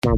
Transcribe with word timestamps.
Big 0.00 0.14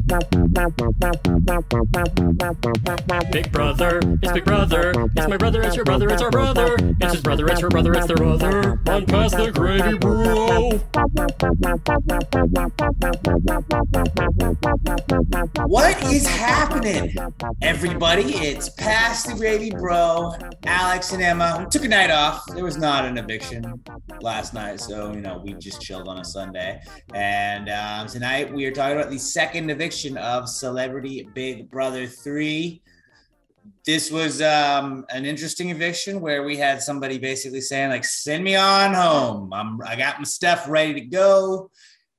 brother, 3.51 3.99
it's 4.21 4.31
big 4.31 4.45
brother. 4.45 4.93
It's 5.15 5.27
my 5.27 5.37
brother, 5.37 5.63
it's 5.63 5.75
your 5.75 5.85
brother, 5.85 6.07
it's 6.09 6.21
our 6.21 6.29
brother. 6.29 6.75
It's 7.01 7.13
his 7.13 7.21
brother, 7.23 7.47
it's 7.47 7.61
her 7.61 7.69
brother, 7.69 7.93
it's 7.93 8.05
their 8.05 8.15
brother. 8.15 8.79
On 8.87 9.05
past 9.07 9.37
the 9.37 9.51
gravy, 9.51 9.97
bro. 9.97 10.69
What 15.65 16.03
is 16.03 16.27
happening, 16.27 17.15
everybody? 17.63 18.35
It's 18.35 18.69
Past 18.69 19.29
the 19.29 19.33
Gravy 19.33 19.71
Bro, 19.71 20.33
Alex 20.67 21.11
and 21.11 21.23
Emma. 21.23 21.67
Took 21.71 21.85
a 21.85 21.87
night 21.87 22.11
off. 22.11 22.45
There 22.53 22.63
was 22.63 22.77
not 22.77 23.05
an 23.05 23.17
eviction 23.17 23.81
last 24.21 24.53
night, 24.53 24.79
so 24.79 25.11
you 25.11 25.21
know 25.21 25.41
we 25.43 25.53
just 25.53 25.81
chilled 25.81 26.07
on 26.07 26.19
a 26.19 26.25
Sunday. 26.25 26.81
And 27.15 27.67
um, 27.69 28.05
tonight 28.05 28.53
we 28.53 28.65
are 28.65 28.71
talking 28.71 28.97
about 28.99 29.09
the 29.09 29.17
second 29.17 29.70
eviction 29.71 30.17
of 30.17 30.47
Celebrity 30.49 31.27
Big 31.33 31.69
Brother 31.69 32.05
Three. 32.07 32.81
This 33.85 34.11
was 34.11 34.41
um, 34.41 35.05
an 35.09 35.25
interesting 35.25 35.69
eviction 35.69 36.21
where 36.21 36.43
we 36.43 36.57
had 36.57 36.81
somebody 36.81 37.17
basically 37.17 37.61
saying 37.61 37.89
like, 37.89 38.05
"Send 38.05 38.43
me 38.43 38.55
on 38.55 38.93
home. 38.93 39.51
I'm 39.53 39.81
I 39.81 39.95
got 39.95 40.19
my 40.19 40.23
stuff 40.25 40.67
ready 40.67 40.93
to 40.95 41.01
go." 41.01 41.71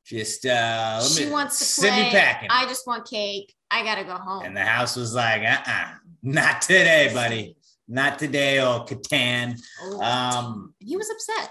Just 0.05 0.45
uh, 0.47 0.99
let 1.01 1.11
she 1.11 1.27
me- 1.27 1.31
wants 1.31 1.59
to 1.61 1.65
send 1.65 1.95
play. 1.95 2.05
me 2.05 2.11
packing. 2.11 2.49
I 2.51 2.67
just 2.67 2.87
want 2.87 3.09
cake. 3.09 3.55
I 3.71 3.85
gotta 3.85 4.05
go 4.05 4.15
home. 4.15 4.45
And 4.45 4.57
the 4.57 4.65
house 4.65 4.97
was 4.97 5.15
like, 5.15 5.43
uh 5.43 5.59
uh 5.67 5.89
not 6.23 6.61
today, 6.63 7.11
buddy. 7.15 7.57
Not 7.89 8.19
today, 8.19 8.61
old 8.61 8.89
Kattan. 8.89 9.61
Oh, 9.83 10.01
Um, 10.03 10.75
he 10.79 10.97
was 10.97 11.09
upset. 11.11 11.51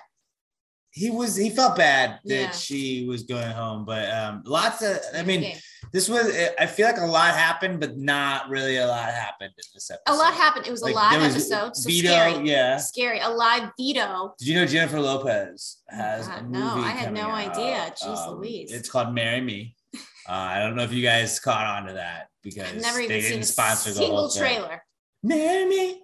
he 0.91 1.09
was, 1.09 1.35
he 1.35 1.49
felt 1.49 1.75
bad 1.77 2.19
that 2.25 2.35
Yeah. 2.41 2.51
she 2.51 3.05
was 3.07 3.23
going 3.23 3.51
home, 3.51 3.85
but 3.85 4.09
um, 4.11 4.43
lots 4.45 4.81
of, 4.81 4.97
I 5.15 5.23
mean, 5.23 5.39
Okay. 5.41 5.59
This 5.91 6.07
was, 6.09 6.33
I 6.59 6.65
feel 6.67 6.85
like 6.87 6.97
a 6.97 7.05
lot 7.05 7.33
happened, 7.35 7.79
but 7.79 7.97
not 7.97 8.49
really 8.49 8.77
a 8.77 8.87
lot 8.87 9.09
happened 9.09 9.51
in 9.57 9.63
this 9.73 9.89
episode. 9.91 10.11
A 10.11 10.15
lot 10.15 10.33
happened. 10.33 10.65
It 10.67 10.71
was 10.71 10.81
Like, 10.81 10.93
a 10.93 10.95
live 10.95 11.21
episode. 11.21 11.75
So 11.75 11.89
scary. 11.89 12.47
yeah. 12.47 12.77
Scary. 12.77 13.19
A 13.19 13.29
live 13.29 13.71
veto. 13.77 14.33
Did 14.39 14.47
you 14.47 14.55
know 14.55 14.65
Jennifer 14.65 14.99
Lopez 14.99 15.81
has 15.89 16.27
a 16.27 16.29
God, 16.31 16.43
movie 16.45 16.59
no, 16.59 16.75
I 16.81 16.89
had 16.91 17.13
no 17.13 17.21
out. 17.29 17.49
idea. 17.57 17.93
Jeez 18.01 18.31
Louise. 18.37 18.71
It's 18.71 18.89
called 18.89 19.13
Marry 19.13 19.41
Me. 19.41 19.75
Uh, 19.93 19.99
I 20.33 20.59
don't 20.59 20.75
know 20.75 20.83
if 20.83 20.93
you 20.93 21.01
guys 21.03 21.39
caught 21.39 21.65
on 21.65 21.87
to 21.87 21.93
that 21.93 22.27
because 22.43 22.69
I've 22.69 22.81
never 22.81 22.99
they 22.99 23.03
even 23.05 23.21
seen 23.21 23.29
didn't 23.31 23.43
a 23.43 23.45
sponsor 23.47 23.89
the 23.89 23.95
single 23.97 24.17
whole 24.17 24.29
thing. 24.29 24.41
trailer. 24.41 24.83
marry 25.23 25.65
me, 25.65 26.01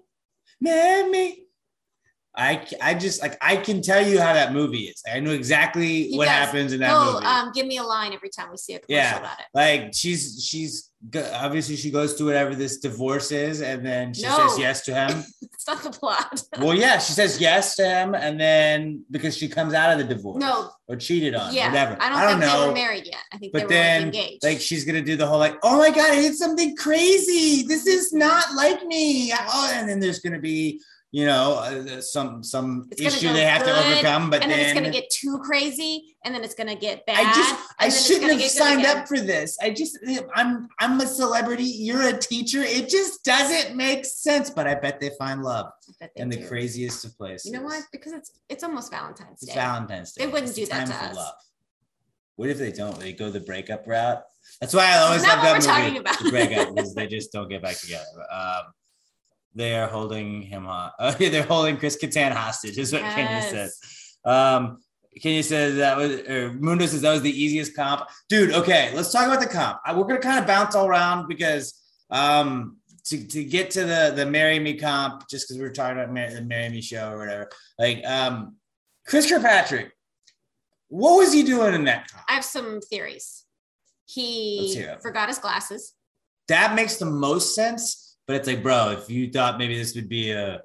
marry 0.60 1.10
me. 1.10 1.47
I, 2.38 2.66
I 2.82 2.94
just 2.94 3.22
like 3.22 3.36
I 3.42 3.58
can 3.58 3.82
tell 3.82 4.06
you 4.06 4.22
how 4.22 4.34
that 4.34 4.54
movie 4.54 4.84
is. 4.86 5.02
I 5.12 5.20
know 5.20 5.32
exactly 5.32 6.12
You 6.12 6.18
what 6.20 6.26
guys 6.26 6.46
happens 6.46 6.72
in 6.72 6.80
that 6.82 6.92
Oh, 6.94 7.14
movie. 7.16 7.26
um, 7.26 7.52
give 7.54 7.66
me 7.66 7.78
a 7.78 7.84
line 7.84 8.14
every 8.14 8.30
time 8.30 8.52
we 8.52 8.58
see 8.58 8.76
a 8.76 8.80
commercial 8.80 9.04
Yeah. 9.04 9.20
about 9.20 9.40
it. 9.40 9.46
like 9.56 9.90
she's 9.94 10.46
she's 10.48 10.92
obviously 11.34 11.76
she 11.76 11.90
goes 11.92 12.16
to 12.16 12.26
whatever 12.26 12.54
this 12.56 12.78
divorce 12.78 13.32
is, 13.32 13.62
and 13.62 13.86
then 13.86 14.14
she 14.14 14.24
No. 14.24 14.36
says 14.48 14.60
yes 14.60 14.82
to 14.86 14.94
him. 14.94 15.24
It's 15.58 15.68
not 15.68 15.82
the 15.84 15.90
plot. 15.90 16.44
well, 16.60 16.76
yeah, 16.76 16.98
she 17.00 17.12
says 17.14 17.42
yes 17.42 17.76
to 17.78 17.84
him, 17.86 18.14
and 18.16 18.40
then 18.40 19.04
because 19.12 19.36
she 19.36 19.50
comes 19.50 19.74
out 19.74 19.92
of 19.92 19.98
the 20.08 20.14
divorce, 20.14 20.40
No. 20.40 20.70
or 20.88 20.96
cheated 20.96 21.34
on, 21.36 21.54
yeah, 21.54 21.68
whatever. 21.70 21.98
I 22.00 22.10
don't, 22.10 22.40
think 22.40 22.52
know. 22.52 22.62
they 22.62 22.68
were 22.68 22.74
married 22.74 23.06
yet. 23.06 23.18
I 23.34 23.38
think 23.38 23.52
but 23.54 23.60
they 23.60 23.66
were 23.66 23.70
then, 23.70 24.06
like 24.06 24.16
engaged. 24.16 24.44
like, 24.44 24.62
she's 24.62 24.86
gonna 24.86 25.02
do 25.02 25.18
the 25.18 25.26
whole 25.26 25.40
like, 25.40 25.58
oh 25.64 25.78
my 25.80 25.90
god, 25.90 26.12
I 26.12 26.22
did 26.22 26.36
something 26.36 26.76
crazy. 26.78 27.64
This 27.68 27.86
is 27.88 28.14
not 28.14 28.54
like 28.56 28.86
me. 28.86 29.34
Oh, 29.34 29.72
and 29.74 29.90
then 29.90 30.00
there's 30.00 30.20
gonna 30.20 30.40
be, 30.40 30.80
you 31.12 31.26
know, 31.26 31.54
uh, 31.56 32.02
some 32.02 32.44
some 32.44 32.90
issue 32.98 33.32
they 33.32 33.46
have 33.46 33.64
to 33.64 33.72
overcome. 33.72 34.30
But 34.30 34.44
and 34.44 34.52
then, 34.52 34.60
then, 34.60 34.68
it's 34.68 34.74
gonna 34.74 34.92
get 34.92 35.10
too 35.10 35.40
crazy, 35.40 36.18
and 36.26 36.36
then 36.36 36.44
it's 36.44 36.54
gonna 36.54 36.76
get 36.76 37.06
bad. 37.06 37.26
I 37.26 37.34
just, 37.34 37.56
I 37.80 37.86
and 37.86 37.94
it's 37.94 38.06
shouldn't 38.06 38.42
have 38.42 38.52
signed 38.52 38.86
up 38.86 39.08
for 39.08 39.20
this. 39.20 39.58
I 39.62 39.70
just, 39.70 39.98
I'm, 40.36 40.68
I'm 40.80 41.00
a 41.00 41.08
celebrity. 41.08 41.64
You're 41.64 42.10
a 42.10 42.18
teacher. 42.18 42.62
It 42.62 42.90
just 42.90 43.24
doesn't 43.24 43.76
make 43.78 44.06
sense. 44.06 44.50
But 44.50 44.68
I 44.68 44.76
bet 44.76 45.00
they 45.00 45.12
find 45.18 45.44
love 45.44 45.68
they 46.00 46.10
in 46.18 46.30
the 46.30 46.38
do. 46.38 46.48
craziest 46.48 47.06
of 47.06 47.18
places. 47.18 47.46
You 47.46 47.58
know 47.58 47.64
what? 47.64 47.84
Because 47.92 48.12
it's 48.12 48.32
it's 48.50 48.64
almost 48.64 48.92
Valentine's 48.92 49.44
It's 49.44 49.54
Day. 49.54 49.60
Valentine's 49.60 50.12
Day. 50.12 50.26
They 50.26 50.32
wouldn't 50.32 50.50
It's 50.50 50.60
do 50.60 50.66
that 50.66 50.88
time 50.88 51.10
to 51.10 51.16
for 51.16 51.20
us. 51.22 51.34
What 52.36 52.50
if 52.50 52.58
they 52.58 52.72
don't? 52.72 53.00
They 53.00 53.14
go 53.14 53.32
the 53.32 53.40
breakup 53.40 53.88
route. 53.88 54.22
That's 54.62 54.74
why 54.74 54.92
I 54.94 54.98
always 55.00 55.24
love 55.24 55.42
that 55.42 55.90
movie. 55.90 56.00
The 56.00 56.30
breakup 56.30 56.70
because 56.76 56.94
they 56.94 57.08
just 57.08 57.32
don't 57.32 57.50
get 57.50 57.62
back 57.64 57.78
together. 57.78 58.04
Um, 58.32 58.74
they 59.58 59.76
are 59.76 59.88
holding 59.88 60.44
him. 60.44 60.68
Uh, 60.68 60.90
they're 61.20 61.44
holding 61.44 61.78
Chris 61.78 61.98
Kattan 62.02 62.32
hostage. 62.32 62.78
Is 62.78 62.94
what 62.94 63.02
Kenya 63.02 63.42
says. 63.42 63.80
Um, 64.24 64.80
Kenya 65.22 65.44
says 65.44 65.76
that 65.78 65.98
was. 65.98 66.12
Or 66.30 66.54
Mundo 66.54 66.86
says 66.86 67.02
that 67.02 67.12
was 67.12 67.22
the 67.24 67.32
easiest 67.44 67.76
comp. 67.76 68.04
Dude, 68.30 68.54
okay, 68.54 68.92
let's 68.96 69.12
talk 69.12 69.26
about 69.26 69.40
the 69.40 69.48
comp. 69.48 69.80
Uh, 69.86 69.94
We're 69.98 70.06
gonna 70.06 70.20
kind 70.20 70.40
of 70.40 70.48
bounce 70.48 70.76
all 70.76 70.88
around 70.88 71.28
because 71.28 71.74
um, 72.12 72.78
to, 73.06 73.26
to 73.28 73.44
get 73.44 73.72
to 73.72 73.84
the 73.84 74.14
the 74.16 74.26
Marry 74.26 74.60
Me 74.60 74.76
comp, 74.78 75.28
just 75.30 75.48
because 75.48 75.58
we 75.58 75.64
were 75.64 75.74
talking 75.74 75.98
about 75.98 76.14
Mar- 76.14 76.30
the 76.32 76.42
Marry 76.42 76.70
Me 76.70 76.82
show 76.82 77.12
or 77.12 77.18
whatever. 77.18 77.50
Like 77.80 78.06
um, 78.06 78.58
Chris 79.08 79.28
Kirkpatrick, 79.30 79.92
what 80.90 81.18
was 81.18 81.34
he 81.34 81.44
doing 81.44 81.74
in 81.74 81.86
that 81.86 82.12
comp? 82.12 82.24
I 82.30 82.34
have 82.34 82.46
some 82.46 82.80
theories. 82.82 83.44
He 84.06 84.86
forgot 85.02 85.28
his 85.28 85.40
glasses. 85.40 85.94
that 86.48 86.76
makes 86.76 86.96
the 86.96 87.06
most 87.06 87.56
sense. 87.56 88.07
But 88.28 88.36
it's 88.36 88.48
like, 88.48 88.62
bro, 88.62 88.92
if 88.92 89.10
you 89.10 89.32
thought 89.32 89.58
maybe 89.58 89.78
this 89.78 89.96
would 89.96 90.10
be 90.10 90.32
a 90.32 90.62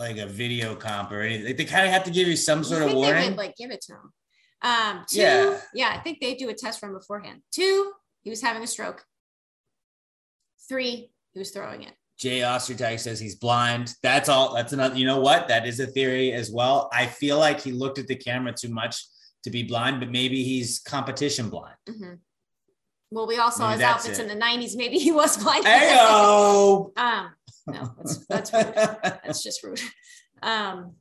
like 0.00 0.16
a 0.18 0.26
video 0.26 0.74
comp 0.74 1.12
or 1.12 1.20
anything, 1.20 1.46
like 1.46 1.56
they 1.56 1.64
kind 1.64 1.86
of 1.86 1.92
have 1.92 2.02
to 2.04 2.10
give 2.10 2.26
you 2.26 2.34
some 2.36 2.64
sort 2.64 2.82
I 2.82 2.86
of 2.86 2.94
warning. 2.94 3.28
would 3.30 3.36
like 3.38 3.54
give 3.56 3.70
it 3.70 3.80
to 3.82 3.92
him. 3.92 4.12
Um, 4.62 5.04
two, 5.08 5.20
Yeah. 5.20 5.60
yeah. 5.72 5.94
I 5.96 6.00
think 6.00 6.18
they 6.20 6.34
do 6.34 6.48
a 6.48 6.54
test 6.54 6.82
run 6.82 6.92
beforehand. 6.92 7.42
Two, 7.52 7.92
he 8.22 8.30
was 8.30 8.42
having 8.42 8.62
a 8.64 8.66
stroke. 8.66 9.04
Three, 10.68 11.10
he 11.32 11.38
was 11.38 11.50
throwing 11.50 11.82
it. 11.82 11.92
Jay 12.18 12.40
Ostertag 12.40 12.98
says 12.98 13.20
he's 13.20 13.36
blind. 13.36 13.94
That's 14.02 14.28
all. 14.28 14.54
That's 14.54 14.72
another. 14.72 14.96
You 14.96 15.06
know 15.06 15.20
what? 15.20 15.46
That 15.48 15.66
is 15.66 15.78
a 15.80 15.86
theory 15.86 16.32
as 16.32 16.50
well. 16.50 16.88
I 16.92 17.06
feel 17.06 17.38
like 17.38 17.60
he 17.60 17.70
looked 17.72 17.98
at 17.98 18.06
the 18.08 18.16
camera 18.16 18.52
too 18.52 18.68
much 18.70 19.04
to 19.44 19.50
be 19.50 19.62
blind, 19.62 20.00
but 20.00 20.10
maybe 20.10 20.42
he's 20.42 20.80
competition 20.80 21.50
blind. 21.50 21.76
Mhm. 21.88 22.18
Well, 23.10 23.26
we 23.26 23.38
all 23.38 23.50
saw 23.50 23.70
Maybe 23.70 23.82
his 23.82 23.90
outfits 23.90 24.18
it. 24.18 24.22
in 24.22 24.38
the 24.38 24.44
'90s. 24.44 24.76
Maybe 24.76 24.98
he 24.98 25.12
was 25.12 25.36
blind. 25.42 25.64
Heyo. 25.64 26.90
um, 26.98 27.30
no, 27.66 27.94
that's 27.96 28.26
that's 28.26 28.52
rude. 28.52 28.74
That's 28.74 29.42
just 29.42 29.62
rude. 29.62 29.80
Um, 30.42 30.94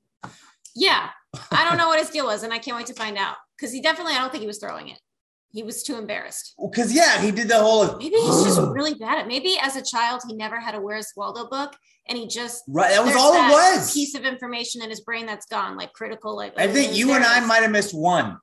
yeah, 0.76 1.10
I 1.52 1.68
don't 1.68 1.78
know 1.78 1.88
what 1.88 2.00
his 2.00 2.10
deal 2.10 2.26
was, 2.26 2.44
and 2.44 2.54
I 2.54 2.60
can't 2.60 2.78
wait 2.78 2.88
to 2.88 2.94
find 2.94 3.18
out 3.18 3.36
because 3.58 3.74
he 3.74 3.82
definitely. 3.82 4.14
I 4.14 4.20
don't 4.20 4.32
think 4.32 4.42
he 4.42 4.48
was 4.48 4.60
throwing 4.60 4.90
it. 4.90 5.00
He 5.52 5.62
was 5.62 5.84
too 5.84 5.98
embarrassed. 5.98 6.56
Because 6.60 6.94
yeah, 6.94 7.22
he 7.22 7.30
did 7.30 7.48
the 7.48 7.60
whole. 7.60 7.98
Maybe 7.98 8.16
he's 8.16 8.44
just 8.44 8.60
really 8.72 8.96
bad 8.96 9.20
at. 9.20 9.28
Maybe 9.28 9.58
as 9.62 9.76
a 9.76 9.84
child 9.84 10.22
he 10.28 10.36
never 10.36 10.60
had 10.60 10.74
a 10.76 10.82
Where's 10.82 11.12
Waldo 11.16 11.48
book, 11.48 11.76
and 12.08 12.18
he 12.18 12.28
just 12.28 12.64
right. 12.68 12.92
That 12.92 13.04
was 13.04 13.16
all 13.16 13.34
it 13.34 13.52
was. 13.52 13.94
Piece 13.94 14.16
of 14.16 14.24
information 14.24 14.82
in 14.82 14.90
his 14.90 15.02
brain 15.02 15.26
that's 15.26 15.46
gone, 15.46 15.78
like 15.78 15.94
critical. 15.94 16.36
Like 16.36 16.54
I 16.58 16.68
think 16.68 16.96
you 16.96 17.14
and 17.14 17.24
I 17.24 17.46
might 17.46 17.62
have 17.62 17.72
missed 17.72 17.94
one 17.94 18.38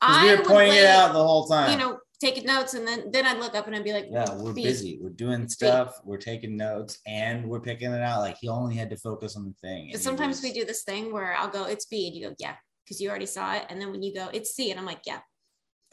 I 0.00 0.24
we 0.24 0.36
were 0.36 0.44
pointing 0.44 0.78
it 0.78 0.86
out 0.86 1.12
the 1.12 1.22
whole 1.22 1.46
time. 1.46 1.70
You 1.70 1.78
know, 1.78 1.98
taking 2.20 2.44
notes, 2.44 2.74
and 2.74 2.86
then 2.86 3.10
then 3.10 3.26
I'd 3.26 3.38
look 3.38 3.54
up 3.54 3.66
and 3.66 3.74
I'd 3.74 3.84
be 3.84 3.92
like, 3.92 4.06
Yeah, 4.10 4.34
we're 4.34 4.52
B. 4.52 4.62
busy. 4.64 4.98
We're 5.00 5.10
doing 5.10 5.48
stuff. 5.48 6.00
We're 6.04 6.18
taking 6.18 6.56
notes, 6.56 6.98
and 7.06 7.46
we're 7.48 7.60
picking 7.60 7.92
it 7.92 8.02
out. 8.02 8.20
Like 8.20 8.36
he 8.40 8.48
only 8.48 8.76
had 8.76 8.90
to 8.90 8.96
focus 8.96 9.36
on 9.36 9.44
the 9.46 9.54
thing. 9.66 9.88
But 9.92 10.00
sometimes 10.00 10.36
was- 10.36 10.42
we 10.44 10.52
do 10.52 10.64
this 10.64 10.82
thing 10.84 11.12
where 11.12 11.34
I'll 11.34 11.48
go, 11.48 11.64
it's 11.64 11.86
B, 11.86 12.06
and 12.08 12.16
you 12.16 12.28
go, 12.28 12.34
yeah, 12.38 12.56
because 12.84 13.00
you 13.00 13.08
already 13.10 13.26
saw 13.26 13.54
it, 13.54 13.64
and 13.70 13.80
then 13.80 13.90
when 13.90 14.02
you 14.02 14.14
go, 14.14 14.28
it's 14.32 14.50
C, 14.54 14.70
and 14.70 14.78
I'm 14.78 14.86
like, 14.86 15.00
yeah, 15.06 15.20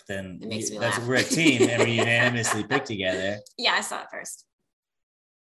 Then 0.07 0.39
It 0.41 0.47
makes 0.47 0.69
you- 0.69 0.75
me 0.75 0.79
that's 0.79 0.97
laugh. 0.99 1.07
we're 1.07 1.15
a 1.15 1.23
team, 1.23 1.69
and 1.69 1.83
we 1.83 1.91
unanimously 1.99 2.63
pick 2.63 2.85
together. 2.85 3.39
yeah, 3.57 3.73
I 3.73 3.81
saw 3.81 4.01
it 4.01 4.07
first. 4.11 4.45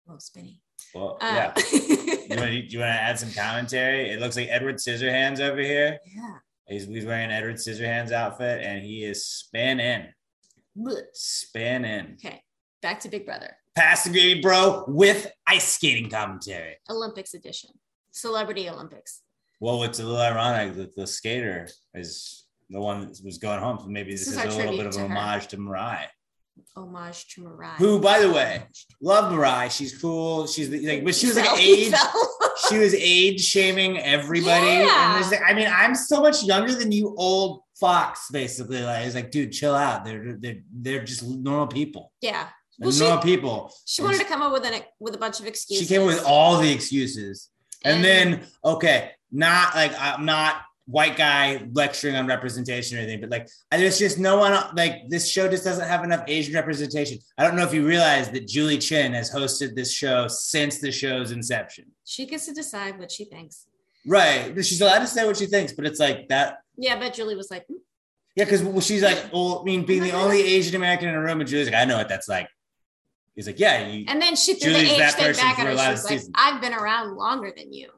Oh, 0.09 0.17
spinny. 0.19 0.61
Well, 0.95 1.17
Uh, 1.21 1.51
yeah. 1.55 1.63
You 2.31 2.37
want, 2.37 2.49
to, 2.49 2.55
you 2.55 2.79
want 2.79 2.89
to 2.91 3.01
add 3.01 3.19
some 3.19 3.31
commentary? 3.33 4.09
It 4.11 4.21
looks 4.21 4.37
like 4.37 4.47
Edward 4.49 4.75
Scissorhands 4.77 5.41
over 5.41 5.59
here. 5.59 5.99
yeah. 6.15 6.35
He's, 6.65 6.85
he's 6.87 7.05
wearing 7.05 7.25
an 7.25 7.31
Edward 7.31 7.55
Scissorhands 7.57 8.13
outfit, 8.13 8.61
and 8.63 8.81
he 8.81 9.03
is 9.03 9.25
spinning. 9.25 10.05
Spinning. 11.13 12.17
Okay, 12.23 12.41
back 12.81 12.99
to 13.01 13.09
Big 13.09 13.25
Brother, 13.25 13.55
Pass 13.75 14.03
the 14.03 14.09
gravy, 14.11 14.41
bro, 14.41 14.83
with 14.87 15.31
ice 15.47 15.75
skating 15.75 16.09
commentary. 16.09 16.75
Olympics 16.89 17.33
edition, 17.33 17.69
Celebrity 18.11 18.69
Olympics. 18.69 19.21
Well, 19.59 19.83
it's 19.83 19.99
a 19.99 20.03
little 20.03 20.19
ironic 20.21 20.75
that 20.75 20.95
the 20.95 21.05
skater 21.07 21.67
is 21.93 22.45
the 22.69 22.79
one 22.81 23.01
that 23.01 23.19
was 23.23 23.37
going 23.37 23.59
home. 23.59 23.77
So 23.79 23.87
maybe 23.87 24.11
this, 24.11 24.25
This 24.25 24.35
is, 24.37 24.43
is 24.45 24.55
a 24.55 24.57
little 24.57 24.77
bit 24.77 24.87
of 24.87 24.95
an 24.95 25.01
her. 25.01 25.15
homage 25.15 25.47
to 25.49 25.57
Mariah, 25.57 26.07
Homage 26.75 27.27
to 27.35 27.41
Mariah. 27.43 27.75
who, 27.77 27.99
by 27.99 28.19
the 28.19 28.31
way, 28.31 28.63
love 29.01 29.31
Mariah. 29.31 29.69
She's 29.69 29.97
cool. 30.01 30.47
She's 30.47 30.69
the- 30.69 30.85
like, 30.87 31.03
but 31.05 31.15
she 31.15 31.27
was 31.27 31.37
like 31.37 31.59
age. 31.59 31.93
She 32.69 32.77
was 32.77 32.93
age 32.93 33.41
shaming 33.43 33.99
everybody. 33.99 34.65
Yeah. 34.67 35.15
And 35.15 35.23
there's, 35.31 35.41
I 35.45 35.53
mean, 35.53 35.67
I'm 35.71 35.95
so 35.95 36.21
much 36.21 36.43
younger 36.43 36.73
than 36.75 36.91
you, 36.91 37.15
old 37.17 37.61
fox. 37.81 38.29
Basically, 38.31 38.81
like 38.81 39.05
it's 39.05 39.15
like, 39.15 39.31
dude, 39.31 39.51
chill 39.51 39.75
out. 39.75 40.05
They're 40.05 40.37
they're 40.39 40.61
they're 40.71 41.03
just 41.03 41.23
normal 41.23 41.67
people. 41.67 42.13
yeah. 42.21 42.47
They're 42.79 42.87
Well, 42.87 42.91
she, 42.93 42.99
normal 43.03 43.21
people. 43.23 43.73
she 43.85 44.01
wanted 44.01 44.19
to 44.19 44.25
come 44.25 44.41
up 44.41 44.53
with 44.53 44.65
an 44.65 44.81
with 44.99 45.13
a 45.13 45.17
bunch 45.17 45.39
of 45.41 45.45
excuses. 45.47 45.87
She 45.87 45.93
came 45.93 46.01
up 46.03 46.07
with 46.07 46.23
all 46.25 46.57
the 46.59 46.71
excuses. 46.71 47.49
And, 47.83 47.95
And- 47.97 48.05
then, 48.05 48.47
okay, 48.63 49.11
not 49.31 49.75
like 49.75 49.91
I'm 49.99 50.23
not 50.25 50.61
white 50.85 51.15
guy 51.15 51.67
lecturing 51.73 52.15
on 52.15 52.25
representation 52.27 52.97
or 52.97 53.01
anything, 53.01 53.21
but 53.21 53.29
like 53.29 53.47
there's 53.71 53.99
just 53.99 54.17
no 54.19 54.37
one 54.37 54.53
like 54.75 54.93
this 55.09 55.29
show 55.29 55.47
just 55.47 55.63
doesn't 55.63 55.87
have 55.87 56.03
enough 56.03 56.23
Asian 56.27 56.53
representation. 56.55 57.17
I 57.37 57.43
don't 57.43 57.55
know 57.55 57.63
if 57.63 57.73
you 57.73 57.85
realize 57.85 58.29
that 58.31 58.47
Julie 58.47 58.77
Chen 58.79 59.13
has 59.13 59.31
hosted 59.31 59.75
this 59.75 59.91
show 59.93 60.27
since 60.27 60.79
the 60.79 60.91
show's 60.91 61.31
inception. 61.31 61.85
She 62.05 62.25
gets 62.25 62.45
to 62.47 62.53
decide 62.53 62.97
what 62.99 63.11
she 63.11 63.25
thinks. 63.25 63.67
Right. 64.07 64.53
She's 64.65 64.81
allowed 64.81 64.99
to 64.99 65.07
say 65.07 65.25
what 65.25 65.37
she 65.37 65.45
thinks, 65.45 65.73
but 65.73 65.85
it's 65.85 65.99
like 65.99 66.27
that. 66.29 66.57
Yeah, 66.77 66.99
but 66.99 67.13
Julie 67.13 67.35
was 67.35 67.51
like, 67.51 67.65
hmm. 67.67 67.75
Yeah, 68.35 68.45
because 68.45 68.63
well, 68.63 68.79
she's 68.79 69.03
like, 69.03 69.25
well, 69.33 69.59
I 69.61 69.63
mean, 69.65 69.85
being 69.85 70.03
the 70.03 70.11
only 70.23 70.41
Asian 70.41 70.75
American 70.75 71.09
in 71.09 71.15
a 71.15 71.21
room, 71.21 71.41
and 71.41 71.49
Julie's 71.49 71.67
like, 71.67 71.75
I 71.75 71.85
know 71.85 71.97
what 71.97 72.09
that's 72.09 72.29
like. 72.29 72.47
He's 73.35 73.47
like, 73.47 73.59
yeah. 73.59 73.87
You, 73.87 74.05
and 74.07 74.21
then 74.21 74.35
she 74.35 74.53
threw 74.55 74.71
the 74.71 74.79
Julie's 74.79 74.91
age 74.93 74.99
that 74.99 75.13
thing 75.15 75.33
back 75.33 75.59
at 75.59 75.65
her. 75.65 75.71
of 75.71 75.77
like, 75.77 75.97
seasons. 75.97 76.31
I've 76.35 76.61
been 76.61 76.73
around 76.73 77.15
longer 77.15 77.53
than 77.55 77.73
you. 77.73 77.89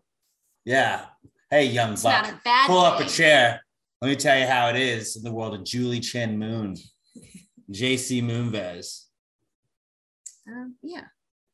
yeah. 0.66 1.06
Hey, 1.50 1.66
young 1.66 1.94
It's 1.94 2.02
buck, 2.02 2.24
not 2.24 2.34
a 2.34 2.42
bad 2.44 2.66
pull 2.66 2.80
up 2.80 3.00
a 3.00 3.06
chair. 3.06 3.62
Let 4.02 4.08
me 4.08 4.16
tell 4.16 4.40
you 4.40 4.48
how 4.48 4.70
it 4.70 4.75
is 4.75 5.16
in 5.16 5.24
the 5.24 5.31
world 5.31 5.54
of 5.54 5.64
Julie 5.64 6.00
Chen 6.00 6.40
Moon, 6.40 6.75
JC 7.72 8.24
Moonves. 8.24 9.04
Um, 10.48 10.75
yeah. 10.81 11.04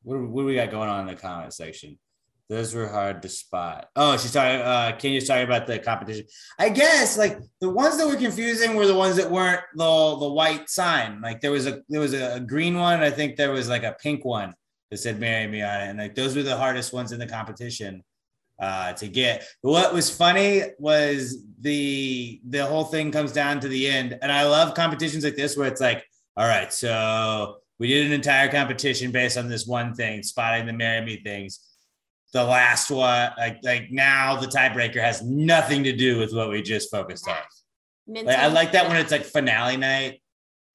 What, 0.03 0.21
what 0.21 0.43
do 0.43 0.45
we 0.45 0.55
got 0.55 0.71
going 0.71 0.87
on 0.87 1.01
in 1.01 1.07
the 1.13 1.21
comment 1.21 1.53
section? 1.53 1.99
Those 2.49 2.73
were 2.73 2.87
hard 2.87 3.21
to 3.21 3.29
spot. 3.29 3.89
Oh, 3.95 4.17
she's 4.17 4.33
talking. 4.33 4.59
Uh, 4.59 4.97
Kenya's 4.97 5.27
talking 5.27 5.43
about 5.43 5.67
the 5.67 5.77
competition. 5.77 6.25
I 6.57 6.69
guess 6.69 7.15
like 7.15 7.37
the 7.61 7.69
ones 7.69 7.97
that 7.97 8.07
were 8.07 8.15
confusing 8.15 8.75
were 8.75 8.87
the 8.87 8.95
ones 8.95 9.17
that 9.17 9.29
weren't 9.29 9.61
the 9.75 10.17
the 10.19 10.29
white 10.29 10.67
sign. 10.67 11.21
Like 11.21 11.41
there 11.41 11.51
was 11.51 11.67
a 11.67 11.81
there 11.89 12.01
was 12.01 12.13
a, 12.13 12.39
green 12.39 12.79
one. 12.79 13.01
I 13.01 13.11
think 13.11 13.35
there 13.35 13.51
was 13.51 13.69
like 13.69 13.83
a 13.83 13.95
pink 14.01 14.25
one 14.25 14.55
that 14.89 14.97
said 14.97 15.19
"Marry 15.19 15.45
Me" 15.45 15.61
on 15.61 15.79
it, 15.81 15.89
and 15.89 15.99
like 15.99 16.15
those 16.15 16.35
were 16.35 16.41
the 16.41 16.57
hardest 16.57 16.91
ones 16.91 17.11
in 17.11 17.19
the 17.19 17.27
competition 17.27 18.03
uh, 18.59 18.93
to 18.93 19.07
get. 19.07 19.45
What 19.61 19.93
was 19.93 20.09
funny 20.09 20.63
was 20.79 21.43
the 21.61 22.41
the 22.49 22.65
whole 22.65 22.85
thing 22.85 23.11
comes 23.11 23.31
down 23.31 23.59
to 23.59 23.67
the 23.67 23.87
end, 23.87 24.17
and 24.23 24.31
I 24.31 24.45
love 24.45 24.73
competitions 24.73 25.23
like 25.23 25.35
this 25.35 25.55
where 25.55 25.67
it's 25.67 25.81
like, 25.81 26.03
all 26.35 26.47
right, 26.47 26.73
so 26.73 27.57
we 27.77 27.89
did 27.89 28.07
an 28.07 28.11
entire 28.11 28.49
competition 28.49 29.11
based 29.11 29.37
on 29.37 29.49
this 29.49 29.67
one 29.67 29.93
thing, 29.93 30.23
spotting 30.23 30.65
the 30.65 30.73
marry 30.73 31.05
me 31.05 31.21
things. 31.23 31.59
The 32.31 32.43
last 32.43 32.91
one, 32.91 33.31
like 33.37 33.59
like 33.63 33.91
now, 33.91 34.35
the 34.35 34.47
tiebreaker 34.47 35.01
has 35.01 35.23
nothing 35.23 35.83
to 35.85 35.95
do 35.95 36.19
with 36.19 36.33
what 36.33 36.49
we 36.49 36.61
just 36.61 36.91
focused 36.91 37.27
on. 37.27 37.37
Like 38.07 38.37
I 38.37 38.47
like 38.47 38.71
that 38.73 38.87
when 38.87 38.97
it's 38.97 39.11
like 39.11 39.23
finale 39.23 39.77
night, 39.77 40.21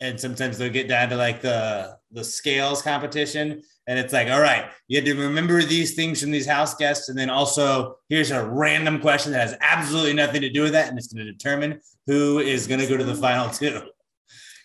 and 0.01 0.19
sometimes 0.19 0.59
they'll 0.59 0.73
get 0.73 0.89
down 0.89 1.09
to 1.11 1.17
like 1.17 1.43
the 1.43 1.97
the 2.11 2.25
scales 2.25 2.83
competition, 2.83 3.63
and 3.87 3.99
it's 3.99 4.13
like, 4.13 4.29
all 4.31 4.41
right, 4.41 4.71
you 4.89 4.97
had 4.97 5.05
to 5.05 5.15
remember 5.15 5.63
these 5.63 5.95
things 5.95 6.21
from 6.21 6.31
these 6.31 6.47
house 6.47 6.75
guests, 6.75 7.09
and 7.09 7.19
then 7.19 7.31
also 7.31 7.97
here's 8.09 8.31
a 8.31 8.45
random 8.45 9.01
question 9.01 9.33
that 9.33 9.49
has 9.49 9.57
absolutely 9.61 10.15
nothing 10.15 10.41
to 10.41 10.51
do 10.51 10.63
with 10.63 10.73
that, 10.73 10.89
and 10.89 10.99
it's 10.99 11.13
going 11.13 11.25
to 11.25 11.33
determine 11.33 11.81
who 12.07 12.39
is 12.39 12.67
going 12.67 12.81
to 12.81 12.87
go 12.87 12.97
to 12.97 13.05
the 13.05 13.15
final 13.15 13.51
two. 13.51 13.81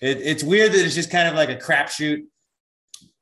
It, 0.02 0.22
it's 0.22 0.46
weird 0.46 0.72
that 0.72 0.86
it's 0.86 0.96
just 0.96 1.12
kind 1.12 1.28
of 1.28 1.36
like 1.36 1.50
a 1.50 1.58
crapshoot. 1.58 2.22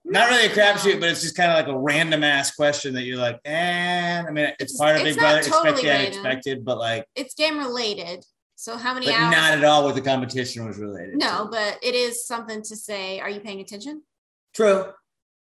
Not 0.09 0.29
really 0.29 0.45
a 0.45 0.49
crapshoot, 0.49 0.99
but 0.99 1.09
it's 1.09 1.21
just 1.21 1.35
kind 1.35 1.51
of 1.51 1.57
like 1.57 1.67
a 1.67 1.77
random 1.77 2.23
ass 2.23 2.55
question 2.55 2.93
that 2.93 3.03
you're 3.03 3.17
like, 3.17 3.39
eh. 3.45 4.23
I 4.25 4.31
mean, 4.31 4.45
it's, 4.45 4.73
It's- 4.73 4.77
part 4.77 4.95
of 4.95 5.01
it's 5.05 5.15
Big 5.15 5.19
Brother, 5.19 5.41
totally 5.43 5.69
expected, 5.71 6.19
unexpected, 6.19 6.65
but 6.65 6.77
like, 6.77 7.05
it's 7.15 7.33
game 7.33 7.57
related. 7.57 8.25
So 8.55 8.75
how 8.77 8.93
many 8.93 9.05
but 9.07 9.15
hours? 9.15 9.35
not 9.35 9.51
at 9.57 9.63
all 9.63 9.83
what 9.83 9.95
the 9.95 10.01
competition 10.01 10.65
was 10.65 10.77
related. 10.77 11.11
to. 11.11 11.17
no, 11.25 11.47
but 11.51 11.77
it 11.83 11.93
is 11.93 12.25
something 12.25 12.61
to 12.63 12.75
say. 12.75 13.19
Are 13.19 13.29
you 13.29 13.39
paying 13.39 13.59
attention? 13.59 14.01
True. 14.55 14.85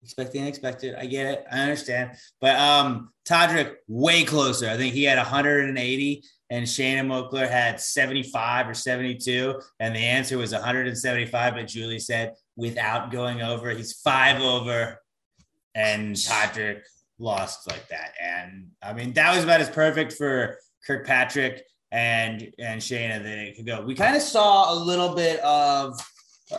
Expect 0.02 0.32
the 0.32 0.40
unexpected. 0.40 0.94
I 0.94 1.04
get 1.06 1.26
it. 1.26 1.44
I 1.52 1.60
understand. 1.60 2.12
But 2.40 2.56
um 2.58 3.10
Todrick 3.28 3.74
way 3.86 4.24
closer. 4.24 4.68
I 4.68 4.76
think 4.78 4.94
he 4.94 5.04
had 5.04 5.18
180 5.18 6.24
and 6.52 6.66
Shayna 6.66 7.00
Moakler 7.00 7.50
had 7.50 7.80
75 7.80 8.68
or 8.68 8.74
72. 8.74 9.58
And 9.80 9.96
the 9.96 10.00
answer 10.00 10.36
was 10.36 10.52
175. 10.52 11.54
But 11.54 11.66
Julie 11.66 11.98
said 11.98 12.34
without 12.56 13.10
going 13.10 13.40
over, 13.40 13.70
he's 13.70 13.94
five 14.02 14.38
over. 14.42 15.00
And 15.74 16.14
Patrick 16.28 16.84
lost 17.18 17.70
like 17.70 17.88
that. 17.88 18.12
And 18.22 18.68
I 18.82 18.92
mean, 18.92 19.14
that 19.14 19.34
was 19.34 19.44
about 19.44 19.62
as 19.62 19.70
perfect 19.70 20.12
for 20.12 20.58
Kirkpatrick 20.86 21.62
and 21.90 22.52
and 22.58 22.82
Shayna 22.82 23.22
that 23.22 23.38
it 23.38 23.56
could 23.56 23.64
go. 23.64 23.80
We 23.80 23.94
kind 23.94 24.14
of 24.14 24.20
saw 24.20 24.74
a 24.74 24.76
little 24.76 25.14
bit 25.14 25.40
of 25.40 25.98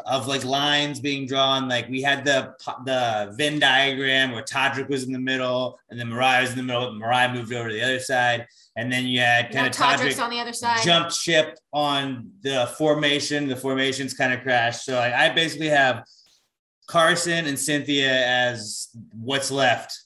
of 0.05 0.27
like 0.27 0.43
lines 0.43 0.99
being 0.99 1.25
drawn. 1.25 1.67
Like 1.67 1.89
we 1.89 2.01
had 2.01 2.25
the 2.25 2.53
the 2.85 3.33
Venn 3.37 3.59
diagram 3.59 4.31
where 4.31 4.43
Todrick 4.43 4.89
was 4.89 5.03
in 5.03 5.11
the 5.11 5.19
middle, 5.19 5.79
and 5.89 5.99
then 5.99 6.09
Mariah 6.09 6.41
was 6.41 6.51
in 6.51 6.57
the 6.57 6.63
middle. 6.63 6.93
Mariah 6.93 7.33
moved 7.33 7.53
over 7.53 7.69
to 7.69 7.73
the 7.73 7.83
other 7.83 7.99
side, 7.99 8.47
and 8.75 8.91
then 8.91 9.05
you 9.05 9.19
had 9.19 9.53
Now 9.53 9.61
kind 9.61 9.67
of 9.67 9.73
Todrick's 9.73 10.15
Todrick 10.15 10.23
on 10.23 10.29
the 10.29 10.39
other 10.39 10.53
side. 10.53 10.83
jumped 10.83 11.13
ship 11.13 11.57
on 11.71 12.31
the 12.41 12.71
formation. 12.77 13.47
The 13.47 13.55
formations 13.55 14.13
kind 14.13 14.33
of 14.33 14.41
crashed. 14.41 14.85
So 14.85 14.97
I, 14.97 15.25
I 15.25 15.29
basically 15.29 15.69
have 15.69 16.05
Carson 16.87 17.45
and 17.45 17.57
Cynthia 17.57 18.11
as 18.11 18.89
what's 19.13 19.51
left 19.51 19.97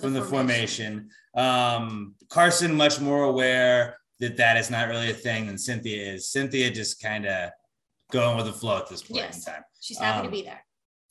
from 0.00 0.14
the 0.14 0.22
formation. 0.22 1.10
Um, 1.34 2.14
Carson 2.28 2.74
much 2.74 3.00
more 3.00 3.24
aware 3.24 3.98
that 4.20 4.36
that 4.36 4.56
is 4.56 4.70
not 4.70 4.88
really 4.88 5.10
a 5.10 5.14
thing 5.14 5.46
than 5.46 5.58
Cynthia 5.58 6.12
is. 6.12 6.28
Cynthia 6.28 6.70
just 6.70 7.02
kind 7.02 7.26
of 7.26 7.50
going 8.12 8.36
with 8.36 8.46
the 8.46 8.52
flow 8.52 8.76
at 8.78 8.88
this 8.88 9.02
point 9.02 9.16
Yes. 9.22 9.38
in 9.46 9.52
time. 9.54 9.62
She's 9.80 9.98
happy 9.98 10.18
Um, 10.20 10.24
to 10.26 10.30
be 10.30 10.42
there. 10.42 10.64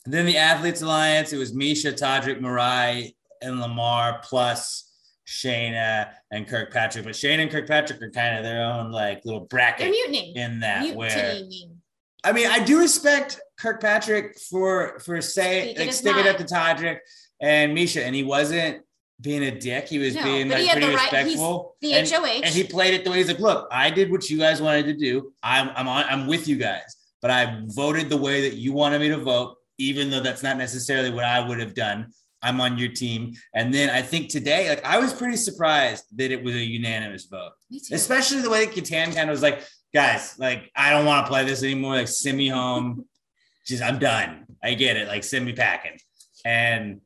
Then 0.05 0.25
the 0.25 0.37
Athletes 0.37 0.81
Alliance, 0.81 1.33
it 1.33 1.37
was 1.37 1.51
Miesha, 1.53 1.91
Todrick, 1.93 2.39
Mirai, 2.39 3.13
and 3.41 3.59
Lamar 3.59 4.21
plus 4.23 4.89
Shayna 5.27 6.11
and 6.31 6.47
Kirkpatrick. 6.47 7.03
But 7.03 7.13
Shayna 7.13 7.39
and 7.41 7.51
Kirkpatrick 7.51 8.01
are 8.01 8.09
kind 8.11 8.37
of 8.37 8.43
their 8.43 8.63
own 8.63 8.91
like 8.91 9.23
little 9.25 9.41
They're 9.41 9.47
bracket 9.47 9.89
mutinying. 9.91 10.35
in 10.35 10.59
that 10.61 10.95
where 10.95 11.09
Mutinying. 11.33 11.77
I 12.23 12.31
mean, 12.33 12.47
I 12.47 12.63
do 12.63 12.79
respect 12.79 13.39
Kirkpatrick 13.59 14.39
for 14.39 14.99
for 14.99 15.21
saying 15.21 15.77
like 15.77 15.91
sticking 15.93 16.27
up 16.27 16.37
to 16.37 16.43
Todrick 16.43 16.99
and 17.41 17.75
Miesha, 17.75 18.01
and 18.03 18.15
he 18.15 18.23
wasn't 18.23 18.83
being 19.21 19.43
a 19.43 19.51
dick. 19.59 19.87
He 19.87 19.99
was 19.99 20.15
No, 20.15 20.23
being 20.23 20.49
like 20.49 20.69
pretty 20.71 20.87
right- 20.87 21.11
respectful. 21.11 21.75
The 21.81 21.93
and, 21.93 22.07
HOH. 22.09 22.41
and 22.43 22.53
he 22.53 22.63
played 22.63 22.93
it 22.95 23.03
the 23.03 23.11
way 23.11 23.17
he's 23.17 23.27
like, 23.27 23.39
look, 23.39 23.67
I 23.71 23.89
did 23.89 24.11
what 24.11 24.29
you 24.29 24.37
guys 24.37 24.61
wanted 24.61 24.85
to 24.87 24.93
do. 24.93 25.31
I'm 25.43 25.69
I'm 25.75 25.87
on 25.87 26.05
I'm 26.09 26.27
with 26.27 26.47
you 26.47 26.55
guys, 26.57 26.95
but 27.21 27.29
I 27.31 27.61
voted 27.67 28.09
the 28.09 28.17
way 28.17 28.49
that 28.49 28.55
you 28.57 28.73
wanted 28.73 28.99
me 29.01 29.09
to 29.09 29.17
vote, 29.17 29.57
even 29.77 30.09
though 30.09 30.21
that's 30.21 30.43
not 30.43 30.57
necessarily 30.57 31.11
what 31.11 31.25
I 31.25 31.39
would 31.47 31.59
have 31.59 31.73
done. 31.75 32.11
I'm 32.43 32.59
on 32.59 32.77
your 32.79 32.89
team. 32.89 33.33
And 33.53 33.71
then 33.71 33.91
I 33.91 34.01
think 34.01 34.29
today, 34.29 34.67
like 34.69 34.83
I 34.83 34.97
was 34.97 35.13
pretty 35.13 35.37
surprised 35.37 36.05
that 36.17 36.31
it 36.31 36.43
was 36.43 36.55
a 36.55 36.63
unanimous 36.63 37.25
vote 37.25 37.51
Me 37.69 37.79
too. 37.79 37.93
especially 37.93 38.41
the 38.41 38.49
way 38.49 38.65
that 38.65 38.73
Kattan 38.73 39.13
kind 39.13 39.29
of 39.29 39.33
was 39.33 39.43
like, 39.43 39.61
guys, 39.93 40.39
like 40.39 40.71
I 40.75 40.89
don't 40.89 41.05
want 41.05 41.25
to 41.25 41.29
play 41.29 41.45
this 41.45 41.61
anymore. 41.61 41.95
Like 41.95 42.07
send 42.07 42.37
me 42.37 42.47
home. 42.47 43.05
Just 43.67 43.83
I'm 43.83 43.99
done. 43.99 44.47
I 44.63 44.73
get 44.73 44.97
it. 44.97 45.07
Like 45.07 45.23
send 45.23 45.45
me 45.45 45.53
packing. 45.53 45.99
And 46.43 47.01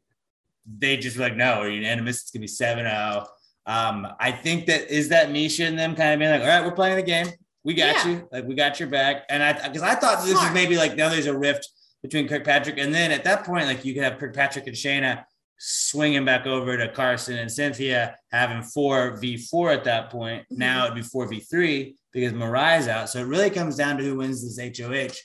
they 0.66 0.98
just 0.98 1.18
like, 1.18 1.36
no, 1.36 1.60
we're 1.60 1.70
unanimous. 1.72 2.22
It's 2.22 2.32
gonna 2.32 2.42
be 2.42 2.48
7-0. 2.48 3.26
Um, 3.68 4.08
I 4.20 4.32
think 4.32 4.68
that 4.68 4.90
is 4.92 5.10
that 5.10 5.30
Miesha 5.30 5.68
and 5.68 5.78
them 5.78 5.96
kind 5.96 6.14
of 6.14 6.20
being 6.20 6.32
like, 6.32 6.42
all 6.42 6.48
right, 6.48 6.64
we're 6.64 6.72
playing 6.76 6.98
the 6.98 7.04
game. 7.04 7.28
We 7.64 7.74
got 7.74 8.06
Yeah. 8.06 8.12
you. 8.12 8.30
Like 8.32 8.46
we 8.46 8.54
got 8.56 8.80
your 8.80 8.90
back. 8.90 9.24
And 9.30 9.42
I 9.42 9.54
because 9.54 9.82
I 9.82 9.96
thought 9.96 10.20
this 10.20 10.30
was 10.32 10.40
Smart. 10.40 10.54
maybe 10.54 10.78
like 10.78 10.96
now 10.96 11.10
there's 11.10 11.26
a 11.26 11.38
rift 11.38 11.68
between 12.04 12.28
Kirkpatrick 12.28 12.78
and 12.78 12.94
then 12.94 13.12
at 13.12 13.24
that 13.24 13.44
point, 13.44 13.66
like 13.66 13.84
you 13.84 13.94
could 13.96 14.04
have 14.04 14.20
Kirkpatrick 14.20 14.68
and 14.68 14.76
Shayna 14.76 15.24
swinging 15.58 16.26
back 16.26 16.46
over 16.46 16.78
to 16.78 16.90
Carson 16.90 17.38
and 17.38 17.52
Cynthia 17.52 18.16
having 18.32 18.62
four 18.62 19.18
v 19.18 19.38
four 19.38 19.72
at 19.72 19.84
that 19.86 20.12
point. 20.12 20.44
Mhm. 20.52 20.58
Now 20.58 20.84
it'd 20.86 20.96
be 20.96 21.02
four 21.02 21.28
v 21.28 21.40
three 21.40 21.96
because 22.14 22.34
Mariah's 22.34 22.88
out. 22.88 23.10
So 23.10 23.20
it 23.20 23.24
really 23.28 23.50
comes 23.50 23.76
down 23.78 23.98
to 23.98 24.04
who 24.04 24.18
wins 24.18 24.44
this 24.44 24.60
HOH 24.60 25.16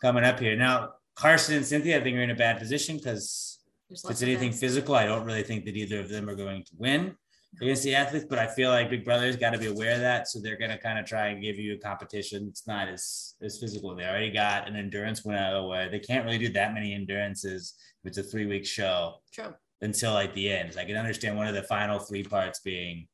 coming 0.00 0.22
up 0.22 0.38
here. 0.38 0.54
Now 0.54 0.90
Carson 1.16 1.56
and 1.56 1.66
Cynthia, 1.66 1.98
I 1.98 2.02
think, 2.04 2.16
are 2.16 2.22
in 2.22 2.30
a 2.30 2.36
bad 2.36 2.58
position 2.60 2.98
because 2.98 3.49
if 3.90 4.10
it's 4.10 4.22
anything 4.22 4.52
physical, 4.52 4.94
I 4.94 5.04
don't 5.04 5.24
really 5.24 5.42
think 5.42 5.64
that 5.64 5.76
either 5.76 6.00
of 6.00 6.08
them 6.08 6.28
are 6.28 6.36
going 6.36 6.64
to 6.64 6.72
win 6.78 7.16
against 7.60 7.82
the 7.82 7.94
athletes. 7.94 8.26
But 8.28 8.38
I 8.38 8.46
feel 8.46 8.70
like 8.70 8.90
Big 8.90 9.04
Brother's 9.04 9.36
got 9.36 9.50
to 9.50 9.58
be 9.58 9.66
aware 9.66 9.94
of 9.94 10.00
that, 10.00 10.28
so 10.28 10.38
they're 10.38 10.58
going 10.58 10.70
to 10.70 10.78
kind 10.78 10.98
of 10.98 11.06
try 11.06 11.28
and 11.28 11.42
give 11.42 11.56
you 11.56 11.74
a 11.74 11.78
competition 11.78 12.46
that's 12.46 12.66
not 12.66 12.88
as 12.88 13.34
as 13.42 13.58
physical. 13.58 13.94
They 13.94 14.04
already 14.04 14.30
got 14.30 14.68
an 14.68 14.76
endurance 14.76 15.24
win 15.24 15.36
out 15.36 15.54
of 15.54 15.62
the 15.62 15.68
way. 15.68 15.88
They 15.90 15.98
can't 15.98 16.24
really 16.24 16.38
do 16.38 16.52
that 16.52 16.74
many 16.74 16.94
endurances 16.94 17.74
if 18.04 18.08
it's 18.08 18.18
a 18.18 18.22
three 18.22 18.46
week 18.46 18.64
show 18.64 19.16
True. 19.32 19.54
until 19.80 20.12
like 20.12 20.34
the 20.34 20.50
end. 20.50 20.76
I 20.78 20.84
can 20.84 20.96
understand 20.96 21.36
one 21.36 21.48
of 21.48 21.54
the 21.54 21.64
final 21.64 21.98
three 21.98 22.22
parts 22.22 22.60
being 22.60 23.08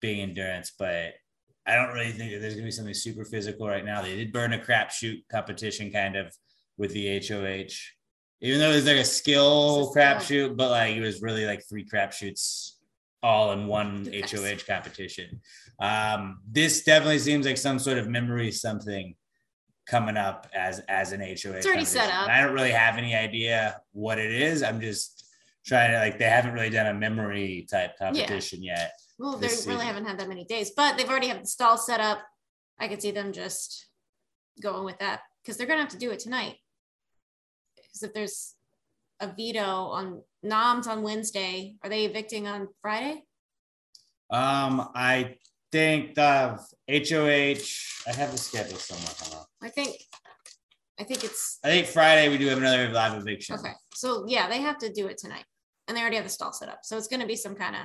being 0.00 0.20
endurance, 0.20 0.72
but 0.78 1.14
I 1.66 1.76
don't 1.76 1.94
really 1.94 2.10
think 2.10 2.32
that 2.32 2.40
there's 2.40 2.54
gonna 2.54 2.66
be 2.66 2.72
something 2.72 2.94
super 2.94 3.24
physical 3.24 3.68
right 3.68 3.84
now. 3.84 4.02
They 4.02 4.16
did 4.16 4.32
burn 4.32 4.52
a 4.52 4.58
crapshoot 4.58 5.22
competition 5.30 5.90
kind 5.90 6.16
of 6.16 6.34
with 6.76 6.92
the 6.92 7.20
HOH, 7.26 7.72
even 8.42 8.58
though 8.58 8.70
it 8.72 8.74
was 8.74 8.86
like 8.86 8.96
a 8.96 9.04
skill 9.04 9.92
crapshoot, 9.94 10.56
but 10.56 10.70
like 10.70 10.96
it 10.96 11.00
was 11.00 11.22
really 11.22 11.46
like 11.46 11.62
three 11.68 11.84
crapshoots 11.84 12.72
all 13.22 13.52
in 13.52 13.68
one 13.68 14.04
Yes. 14.12 14.32
HOH 14.32 14.66
competition. 14.66 15.40
Um, 15.78 16.40
this 16.50 16.82
definitely 16.82 17.20
seems 17.20 17.46
like 17.46 17.56
some 17.56 17.78
sort 17.78 17.98
of 17.98 18.08
memory 18.08 18.50
something 18.50 19.14
coming 19.86 20.16
up 20.16 20.48
as 20.54 20.80
as 20.88 21.12
an 21.12 21.20
HOH. 21.20 21.54
It's 21.54 21.66
already 21.66 21.84
set 21.84 22.10
up. 22.10 22.24
And 22.24 22.32
I 22.32 22.42
don't 22.42 22.52
really 22.52 22.72
have 22.72 22.98
any 22.98 23.14
idea 23.14 23.80
what 23.92 24.18
it 24.18 24.32
is. 24.32 24.64
I'm 24.64 24.80
just 24.80 25.24
trying 25.64 25.92
to 25.92 25.98
like 25.98 26.18
they 26.18 26.24
haven't 26.24 26.52
really 26.52 26.70
done 26.70 26.88
a 26.88 26.94
memory 26.94 27.66
type 27.70 27.96
competition 27.96 28.60
yet. 28.60 28.92
Well, 29.18 29.36
they 29.36 29.46
really 29.46 29.56
season. 29.56 29.78
haven't 29.78 30.06
had 30.06 30.18
that 30.18 30.28
many 30.28 30.44
days, 30.44 30.72
but 30.76 30.96
they've 30.96 31.08
already 31.08 31.28
have 31.28 31.40
the 31.40 31.46
stall 31.46 31.78
set 31.78 32.00
up. 32.00 32.18
I 32.80 32.88
could 32.88 33.00
see 33.00 33.12
them 33.12 33.32
just 33.32 33.86
going 34.60 34.84
with 34.84 34.98
that 34.98 35.20
because 35.42 35.56
they're 35.56 35.66
gonna 35.68 35.80
have 35.80 35.90
to 35.90 35.98
do 35.98 36.10
it 36.10 36.18
tonight. 36.18 36.56
Because 37.92 38.02
if 38.08 38.14
there's 38.14 38.54
a 39.20 39.28
veto 39.28 39.60
on 39.60 40.22
noms 40.42 40.86
on 40.86 41.02
Wednesday, 41.02 41.76
are 41.82 41.90
they 41.90 42.04
evicting 42.06 42.48
on 42.48 42.68
Friday? 42.80 43.24
Um, 44.30 44.88
I 44.94 45.36
think 45.70 46.14
the 46.14 46.58
HOH. 46.88 48.10
I 48.10 48.14
have 48.14 48.32
the 48.32 48.38
schedule 48.38 48.78
somewhere. 48.78 49.44
I 49.62 49.68
think, 49.68 49.96
I 50.98 51.04
think 51.04 51.22
it's 51.22 51.58
I 51.62 51.68
think 51.68 51.86
Friday 51.86 52.28
we 52.28 52.38
do 52.38 52.46
have 52.46 52.58
another 52.58 52.88
live 52.88 53.20
eviction. 53.20 53.56
okay. 53.56 53.72
So 53.94 54.24
yeah, 54.26 54.48
they 54.48 54.60
have 54.62 54.78
to 54.78 54.92
do 54.92 55.06
it 55.06 55.18
tonight, 55.18 55.44
and 55.86 55.96
they 55.96 56.00
already 56.00 56.16
have 56.16 56.24
the 56.24 56.30
stall 56.30 56.52
set 56.52 56.68
up. 56.70 56.80
So 56.82 56.96
it's 56.96 57.08
gonna 57.08 57.26
be 57.26 57.36
some 57.36 57.54
kind 57.54 57.76
of 57.76 57.82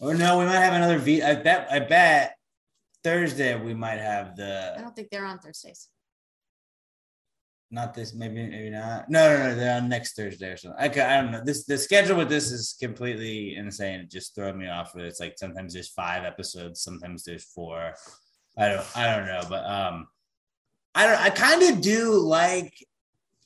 Or 0.00 0.14
no, 0.14 0.38
we 0.38 0.46
might 0.46 0.58
have 0.58 0.74
another 0.74 0.98
V. 0.98 1.22
I 1.22 1.36
bet. 1.36 1.68
I 1.70 1.78
bet 1.78 2.36
Thursday 3.04 3.58
we 3.58 3.72
might 3.72 3.98
have 3.98 4.36
the. 4.36 4.74
I 4.76 4.80
don't 4.80 4.96
think 4.96 5.10
they're 5.10 5.24
on 5.24 5.38
Thursdays. 5.38 5.88
Not 7.70 7.94
this. 7.94 8.14
Maybe 8.14 8.46
maybe 8.46 8.70
not. 8.70 9.10
No, 9.10 9.36
no, 9.36 9.48
no. 9.48 9.54
They're 9.54 9.76
on 9.76 9.88
next 9.88 10.16
Thursday 10.16 10.52
or 10.52 10.56
something. 10.56 10.90
Ca- 10.90 11.06
I 11.06 11.20
don't 11.20 11.32
know. 11.32 11.42
This 11.44 11.64
the 11.64 11.76
schedule 11.76 12.16
with 12.16 12.28
this 12.28 12.50
is 12.50 12.76
completely 12.80 13.56
insane. 13.56 14.00
It 14.00 14.10
just 14.10 14.34
throwing 14.34 14.58
me 14.58 14.68
off. 14.68 14.94
With 14.94 15.04
it. 15.04 15.08
It's 15.08 15.20
like 15.20 15.34
sometimes 15.36 15.74
there's 15.74 15.88
five 15.88 16.24
episodes, 16.24 16.80
sometimes 16.80 17.24
there's 17.24 17.44
four. 17.44 17.94
I 18.56 18.68
don't. 18.68 18.96
I 18.96 19.16
don't 19.16 19.26
know, 19.26 19.42
but 19.48 19.64
um, 19.64 20.08
I 20.94 21.06
don't. 21.06 21.20
I 21.20 21.30
kind 21.30 21.62
of 21.62 21.80
do 21.80 22.12
like. 22.12 22.72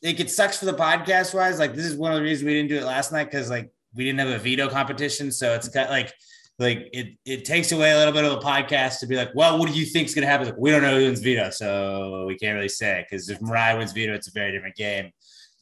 Like 0.05 0.19
it 0.19 0.31
sucks 0.31 0.59
for 0.59 0.64
the 0.64 0.75
podcast 0.75 1.33
wise. 1.33 1.59
Like 1.59 1.75
this 1.75 1.87
is 1.87 1.97
one 1.97 2.12
of 2.12 2.19
the 2.19 2.25
reasons 2.25 2.47
we 2.47 2.55
didn't 2.55 2.71
do 2.71 2.79
it 2.79 2.85
last 2.85 3.12
night 3.12 3.25
because 3.25 3.50
like 3.50 3.73
we 3.95 4.05
didn't 4.05 4.19
have 4.19 4.29
a 4.29 4.38
veto 4.38 4.69
competition. 4.69 5.31
So 5.31 5.55
it's 5.55 5.69
got 5.69 5.91
like 5.91 6.12
like 6.59 6.88
it 6.92 7.16
it 7.25 7.44
takes 7.44 7.73
away 7.73 7.92
a 7.92 7.97
little 7.97 8.12
bit 8.12 8.25
of 8.25 8.32
a 8.32 8.40
podcast 8.40 9.00
to 9.00 9.06
be 9.06 9.16
like, 9.16 9.30
well, 9.35 9.59
what 9.59 9.68
do 9.71 9.78
you 9.78 9.87
think 9.87 10.09
is 10.09 10.14
gonna 10.14 10.26
happen? 10.26 10.47
Like, 10.47 10.59
we 10.59 10.71
don't 10.71 10.82
know 10.82 10.99
who 10.99 11.04
wins 11.06 11.21
veto, 11.21 11.50
so 11.50 12.25
we 12.26 12.37
can't 12.37 12.54
really 12.54 12.68
say 12.68 13.04
because 13.09 13.28
if 13.28 13.40
Mariah 13.40 13.78
wins 13.78 13.92
veto, 13.92 14.14
it's 14.14 14.28
a 14.28 14.32
very 14.32 14.52
different 14.52 14.76
game 14.76 15.11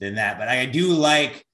than 0.00 0.14
that. 0.16 0.38
But 0.38 0.48
I 0.48 0.66
do 0.66 0.92
like 0.92 1.44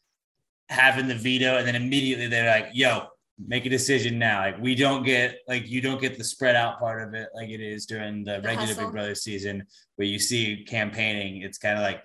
having 0.68 1.06
the 1.06 1.14
veto, 1.14 1.58
and 1.58 1.66
then 1.66 1.76
immediately 1.76 2.26
they're 2.26 2.50
like, 2.50 2.70
yo, 2.72 3.06
make 3.44 3.66
a 3.66 3.70
decision 3.70 4.18
now. 4.18 4.40
Like 4.40 4.60
we 4.60 4.74
don't 4.74 5.02
get 5.02 5.38
like 5.46 5.68
you 5.68 5.80
don't 5.80 6.00
get 6.00 6.16
the 6.16 6.24
spread 6.24 6.56
out 6.56 6.78
part 6.78 7.06
of 7.06 7.14
it 7.14 7.28
like 7.34 7.50
it 7.50 7.60
is 7.60 7.86
during 7.86 8.24
the, 8.24 8.36
The 8.40 8.42
regular 8.42 8.66
hustle. 8.66 8.84
Big 8.84 8.92
Brother 8.92 9.14
season 9.14 9.66
where 9.96 10.08
you 10.08 10.18
see 10.18 10.64
campaigning. 10.66 11.42
It's 11.42 11.58
kind 11.58 11.76
of 11.76 11.82
like 11.82 12.02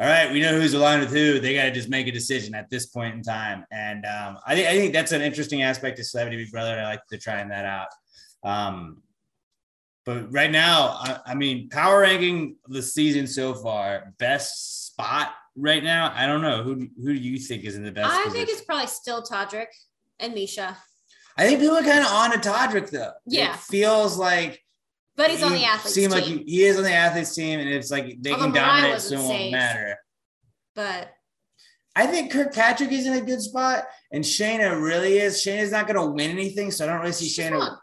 all 0.00 0.06
right, 0.06 0.32
we 0.32 0.40
know 0.40 0.58
who's 0.58 0.72
aligned 0.72 1.02
with 1.02 1.10
who. 1.10 1.40
They 1.40 1.54
got 1.54 1.64
to 1.64 1.72
just 1.72 1.90
make 1.90 2.06
a 2.06 2.12
decision 2.12 2.54
at 2.54 2.70
this 2.70 2.86
point 2.86 3.14
in 3.14 3.22
time. 3.22 3.64
And 3.70 4.06
um, 4.06 4.38
I 4.46 4.54
think 4.54 4.68
I 4.68 4.72
think 4.72 4.92
that's 4.94 5.12
an 5.12 5.20
interesting 5.20 5.62
aspect 5.62 5.98
of 5.98 6.06
Celebrity 6.06 6.38
Big 6.38 6.50
Brother. 6.50 6.78
I 6.78 6.84
like 6.84 7.06
to 7.08 7.18
trying 7.18 7.48
that 7.48 7.66
out. 7.66 7.88
Um, 8.42 9.02
but 10.06 10.32
right 10.32 10.50
now, 10.50 10.96
I, 10.98 11.18
I 11.26 11.34
mean, 11.34 11.68
power 11.68 12.00
ranking 12.00 12.56
the 12.66 12.82
season 12.82 13.26
so 13.26 13.54
far, 13.54 14.14
best 14.18 14.86
spot 14.86 15.32
right 15.54 15.84
now. 15.84 16.12
I 16.16 16.26
don't 16.26 16.40
know 16.40 16.62
who 16.62 16.88
who 16.96 17.12
do 17.12 17.20
you 17.20 17.38
think 17.38 17.64
is 17.64 17.76
in 17.76 17.84
the 17.84 17.92
best? 17.92 18.10
I 18.10 18.24
position? 18.24 18.32
think 18.32 18.48
it's 18.48 18.64
probably 18.64 18.86
still 18.86 19.22
Todrick 19.22 19.66
and 20.18 20.34
Miesha, 20.34 20.76
I 21.36 21.46
think 21.46 21.60
people 21.60 21.76
are 21.76 21.82
kind 21.82 22.00
of 22.00 22.12
on 22.12 22.32
to 22.32 22.38
Todrick 22.38 22.90
though. 22.90 23.12
Yeah. 23.26 23.54
it 23.54 23.60
feels 23.60 24.18
like 24.18 24.62
but 25.20 25.30
he's 25.30 25.42
on 25.42 25.52
the 25.52 25.64
athletes 25.64 25.94
seem 25.94 26.10
team. 26.10 26.18
like 26.18 26.24
he, 26.24 26.38
he 26.46 26.64
is 26.64 26.78
on 26.78 26.84
the 26.84 26.92
athletes 26.92 27.34
team, 27.34 27.60
and 27.60 27.68
it's 27.68 27.90
like 27.90 28.16
they 28.22 28.30
Although 28.32 28.44
can 28.44 28.54
dominate, 28.54 29.00
so 29.00 29.14
it 29.14 29.18
won't 29.18 29.28
safe. 29.28 29.52
matter. 29.52 29.96
but 30.74 31.10
I 31.94 32.06
think 32.06 32.32
Kirkpatrick 32.32 32.90
is 32.92 33.06
in 33.06 33.12
a 33.14 33.20
good 33.20 33.42
spot, 33.42 33.84
and 34.12 34.24
Shayna 34.24 34.80
really 34.80 35.18
is. 35.18 35.36
Shayna's 35.44 35.72
not 35.72 35.86
going 35.86 35.96
to 35.96 36.06
win 36.06 36.30
anything, 36.30 36.70
so 36.70 36.84
I 36.84 36.88
don't 36.88 37.00
really 37.00 37.12
see 37.12 37.28
she's 37.28 37.44
Shayna. 37.44 37.58
won. 37.58 37.76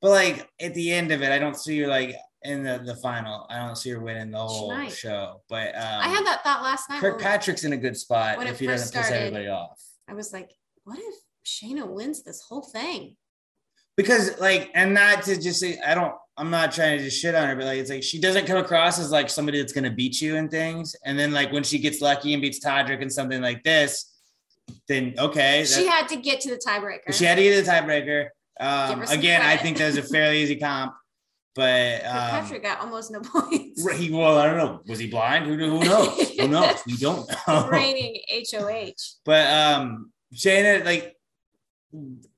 But 0.00 0.10
like 0.10 0.50
at 0.60 0.74
the 0.74 0.92
end 0.92 1.12
of 1.12 1.22
it, 1.22 1.30
I 1.30 1.38
don't 1.38 1.56
see 1.56 1.78
her 1.80 1.86
like 1.86 2.16
in 2.42 2.62
the, 2.62 2.82
the 2.84 2.96
final. 2.96 3.46
I 3.48 3.58
don't 3.64 3.76
see 3.76 3.90
her 3.90 4.00
winning 4.00 4.30
the 4.30 4.38
whole 4.38 4.70
might. 4.70 4.92
show. 4.92 5.42
But 5.48 5.68
um, 5.76 6.00
I 6.00 6.08
had 6.08 6.26
that 6.26 6.42
thought 6.42 6.62
last 6.62 6.88
night. 6.90 7.00
Kirkpatrick's 7.00 7.64
in 7.64 7.72
a 7.74 7.76
good 7.76 7.96
spot 7.96 8.44
if 8.46 8.58
he 8.58 8.66
doesn't 8.66 8.92
piss 8.98 9.10
everybody 9.10 9.48
off. 9.48 9.80
I 10.08 10.14
was 10.14 10.32
like, 10.32 10.50
what 10.84 10.98
if 10.98 11.14
Shayna 11.46 11.86
wins 11.86 12.22
this 12.22 12.40
whole 12.42 12.62
thing? 12.62 13.16
Because 13.96 14.38
like, 14.40 14.70
and 14.74 14.92
not 14.94 15.22
to 15.24 15.40
just 15.40 15.60
say, 15.60 15.78
I 15.84 15.94
don't. 15.94 16.14
I'm 16.38 16.50
not 16.50 16.70
trying 16.70 16.98
to 16.98 17.04
just 17.04 17.18
shit 17.18 17.34
on 17.34 17.48
her, 17.48 17.56
but 17.56 17.64
like, 17.64 17.78
it's 17.78 17.88
like 17.88 18.02
she 18.02 18.20
doesn't 18.20 18.44
come 18.44 18.58
across 18.58 18.98
as 18.98 19.10
like 19.10 19.30
somebody 19.30 19.58
that's 19.58 19.72
going 19.72 19.84
to 19.84 19.90
beat 19.90 20.20
you 20.20 20.36
and 20.36 20.50
things. 20.50 20.94
And 21.02 21.18
then 21.18 21.32
like 21.32 21.50
when 21.50 21.62
she 21.62 21.78
gets 21.78 22.02
lucky 22.02 22.34
and 22.34 22.42
beats 22.42 22.62
Todrick 22.62 23.00
and 23.00 23.10
something 23.10 23.40
like 23.40 23.62
this, 23.64 24.12
then 24.86 25.14
okay, 25.18 25.64
She 25.64 25.86
had 25.86 26.08
to 26.08 26.16
get 26.16 26.42
to 26.42 26.50
the 26.50 26.56
tiebreaker. 26.56 27.14
She 27.14 27.24
had 27.24 27.36
to 27.36 27.42
get 27.42 27.56
to 27.56 27.62
the 27.64 27.70
tiebreaker. 27.70 28.28
Um, 28.60 28.90
Give 28.90 28.98
her 28.98 29.06
some 29.06 29.18
again, 29.18 29.42
I 29.42 29.56
think 29.56 29.78
that 29.78 29.86
was 29.86 29.96
a 29.96 30.02
fairly 30.02 30.42
easy 30.42 30.56
comp, 30.56 30.94
but 31.54 32.04
um, 32.04 32.30
Kirkpatrick 32.30 32.62
got 32.62 32.80
almost 32.80 33.10
no 33.10 33.20
points. 33.20 33.90
he 33.96 34.10
well, 34.10 34.38
I 34.38 34.46
don't 34.46 34.58
know. 34.58 34.82
Was 34.86 34.98
he 34.98 35.08
blind? 35.08 35.46
Who, 35.46 35.56
who 35.56 35.84
knows? 35.84 36.30
who 36.38 36.48
knows? 36.48 36.76
We 36.86 36.96
don't 36.96 37.26
know. 37.48 37.68
Reigning 37.70 38.20
HOH. 38.50 38.92
But 39.24 39.50
um, 39.50 40.12
Shayna, 40.34 40.84
like 40.84 41.15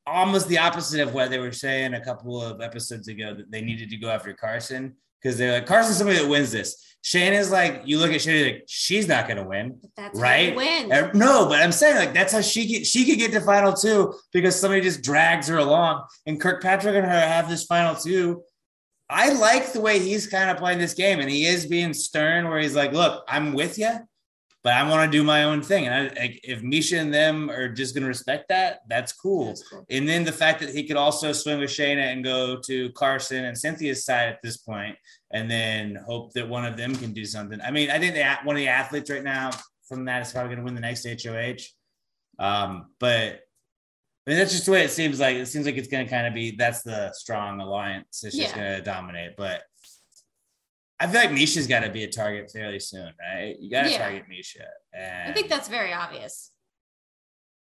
almost 0.07 0.49
the 0.49 0.59
opposite 0.59 1.01
of 1.01 1.15
what 1.15 1.31
they 1.31 1.39
were 1.39 1.53
saying 1.53 1.95
a 1.95 2.05
couple 2.05 2.43
of 2.43 2.61
episodes 2.61 3.09
ago 3.09 3.35
that 3.35 3.51
they 3.51 3.63
needed 3.63 3.91
to 3.91 3.97
go 3.97 4.09
after 4.09 4.33
Carson 4.33 4.95
because 5.21 5.39
they're 5.39 5.53
like 5.53 5.67
Carson's 5.67 5.97
somebody 5.99 6.19
that 6.19 6.29
wins 6.29 6.53
this. 6.53 6.85
Shane 7.03 7.33
is 7.33 7.51
like 7.51 7.83
you 7.85 7.99
look 7.99 8.11
at 8.11 8.21
Shayna 8.21 8.45
like 8.45 8.65
she's 8.67 9.07
not 9.07 9.27
going 9.27 9.37
to 9.37 9.45
win. 9.45 9.81
That's 9.97 10.19
Right? 10.19 10.55
Win. 10.55 10.93
Uh, 10.93 11.11
No, 11.15 11.47
but 11.49 11.63
I'm 11.63 11.73
saying 11.73 11.97
like 11.97 12.13
that's 12.13 12.33
how 12.33 12.41
she 12.41 12.67
get 12.67 12.87
she 12.87 13.05
could 13.07 13.19
get 13.19 13.33
to 13.33 13.41
final 13.41 13.73
two 13.73 14.15
because 14.33 14.59
somebody 14.59 14.83
just 14.83 15.03
drags 15.03 15.49
her 15.49 15.59
along. 15.59 16.05
And 16.27 16.41
Kirkpatrick 16.41 16.95
and 16.97 17.07
her 17.07 17.21
have 17.21 17.49
this 17.49 17.65
final 17.65 17.95
two. 17.95 18.43
I 19.11 19.33
like 19.33 19.73
the 19.73 19.81
way 19.81 19.99
he's 19.99 20.27
kind 20.27 20.51
of 20.51 20.59
playing 20.59 20.81
this 20.81 20.93
game, 20.93 21.19
and 21.19 21.31
he 21.31 21.47
is 21.47 21.65
being 21.65 21.95
stern, 21.95 22.47
where 22.47 22.59
he's 22.59 22.77
like, 22.77 22.93
"Look, 22.93 23.25
I'm 23.27 23.55
with 23.55 23.79
you, 23.79 24.01
but 24.65 24.73
I 24.73 24.89
want 24.89 25.11
to 25.11 25.19
do 25.19 25.23
my 25.25 25.45
own 25.45 25.63
thing." 25.63 25.87
And 25.87 25.95
I, 25.95 26.21
like, 26.21 26.41
if 26.45 26.63
Miesha 26.63 26.99
and 27.01 27.13
them 27.13 27.51
are 27.51 27.69
just 27.69 27.95
going 27.95 28.03
to 28.03 28.09
respect 28.09 28.49
that, 28.49 28.81
that's 28.89 29.13
cool. 29.13 29.47
That's 29.47 29.69
cool. 29.69 29.87
And 29.91 30.09
then 30.09 30.25
the 30.25 30.33
fact 30.33 30.61
that 30.61 30.71
he 30.71 30.85
could 30.87 30.97
also 30.97 31.33
swing 31.33 31.61
with 31.61 31.71
Shayna 31.71 32.13
and 32.13 32.25
go 32.25 32.59
to 32.67 32.91
Carson 32.93 33.45
and 33.45 33.57
Cynthia's 33.57 34.05
side 34.05 34.29
at 34.29 34.43
this 34.43 34.57
point, 34.57 34.97
and 35.33 35.51
then 35.51 35.97
hope 36.07 36.33
that 36.35 36.49
one 36.49 36.65
of 36.65 36.77
them 36.77 36.95
can 36.97 37.13
do 37.13 37.25
something. 37.25 37.61
I 37.61 37.71
mean, 37.71 37.91
I 37.91 37.99
think 37.99 38.15
that 38.15 38.45
one 38.45 38.57
of 38.57 38.61
the 38.61 38.69
athletes 38.69 39.11
right 39.11 39.25
now 39.25 39.51
from 39.89 40.05
that 40.05 40.23
is 40.23 40.33
probably 40.33 40.49
going 40.55 40.59
to 40.59 40.65
win 40.65 40.75
the 40.75 40.81
next 40.81 41.07
HOH. 41.07 41.65
Um, 42.39 42.87
but 43.01 43.41
I 44.27 44.31
mean, 44.31 44.39
that's 44.39 44.53
just 44.53 44.67
the 44.67 44.73
way 44.73 44.85
it 44.85 44.91
seems 44.91 45.19
like. 45.19 45.37
It 45.37 45.47
seems 45.47 45.65
like 45.65 45.77
it's 45.77 45.89
going 45.89 46.05
to 46.05 46.11
kind 46.11 46.27
of 46.27 46.35
be 46.35 46.51
that's 46.51 46.83
the 46.83 47.11
strong 47.15 47.61
alliance. 47.61 48.23
It's 48.25 48.37
just 48.37 48.55
Yeah. 48.55 48.63
going 48.63 48.77
to 48.79 48.83
dominate. 48.83 49.37
But 49.39 49.63
I 51.01 51.07
feel 51.07 51.21
like 51.21 51.31
Miesha's 51.31 51.67
got 51.67 51.81
to 51.81 51.91
be 51.91 52.05
a 52.05 52.09
target 52.11 52.51
fairly 52.51 52.81
soon, 52.81 53.13
right? 53.21 53.57
You 53.61 53.71
got 53.71 53.83
to 53.85 53.91
Yeah. 53.91 53.99
target 53.99 54.25
Miesha. 54.29 54.65
And 54.93 55.31
I 55.31 55.33
think 55.33 55.49
that's 55.49 55.69
very 55.69 55.93
obvious. 55.93 56.51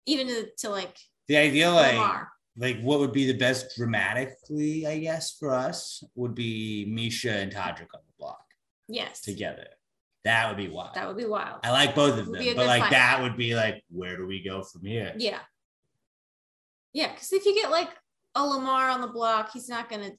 Even 0.06 0.28
to, 0.28 0.50
to 0.60 0.70
like 0.70 0.98
the 1.28 1.38
idea, 1.38 1.72
like, 1.72 1.94
Lamar. 1.94 2.32
like 2.58 2.80
what 2.82 3.00
would 3.00 3.12
be 3.13 3.25
the 3.25 3.38
best 3.38 3.75
dramatically, 3.75 4.86
I 4.86 5.00
guess, 5.00 5.32
for 5.38 5.52
us 5.52 6.04
would 6.16 6.36
be 6.36 6.86
Miesha 6.88 7.32
and 7.42 7.52
Todrick 7.52 7.88
on 7.94 8.02
the 8.06 8.13
block 8.20 8.46
Yes. 8.88 9.22
together. 9.22 9.68
That 10.25 10.48
would 10.50 10.58
be 10.58 10.68
wild. 10.70 10.94
That 10.96 11.08
would 11.08 11.18
be 11.18 11.25
wild. 11.25 11.60
I 11.63 11.72
like 11.72 11.96
both 11.96 12.18
of 12.20 12.28
them, 12.28 12.36
but 12.56 12.66
like 12.68 12.84
fight. 12.84 12.92
that 12.92 13.22
would 13.24 13.36
be 13.36 13.56
like, 13.56 13.84
where 13.90 14.16
do 14.16 14.25
we 14.28 14.44
go 14.44 14.62
from 14.62 14.86
here? 14.86 15.13
Yeah. 15.18 15.40
Yeah, 16.94 17.12
because 17.12 17.34
if 17.34 17.46
you 17.46 17.56
get 17.56 17.72
like 17.72 17.90
a 18.36 18.46
Lamar 18.46 18.90
on 18.90 19.02
the 19.02 19.08
block, 19.08 19.52
he's 19.52 19.68
not 19.68 19.90
gonna 19.90 20.12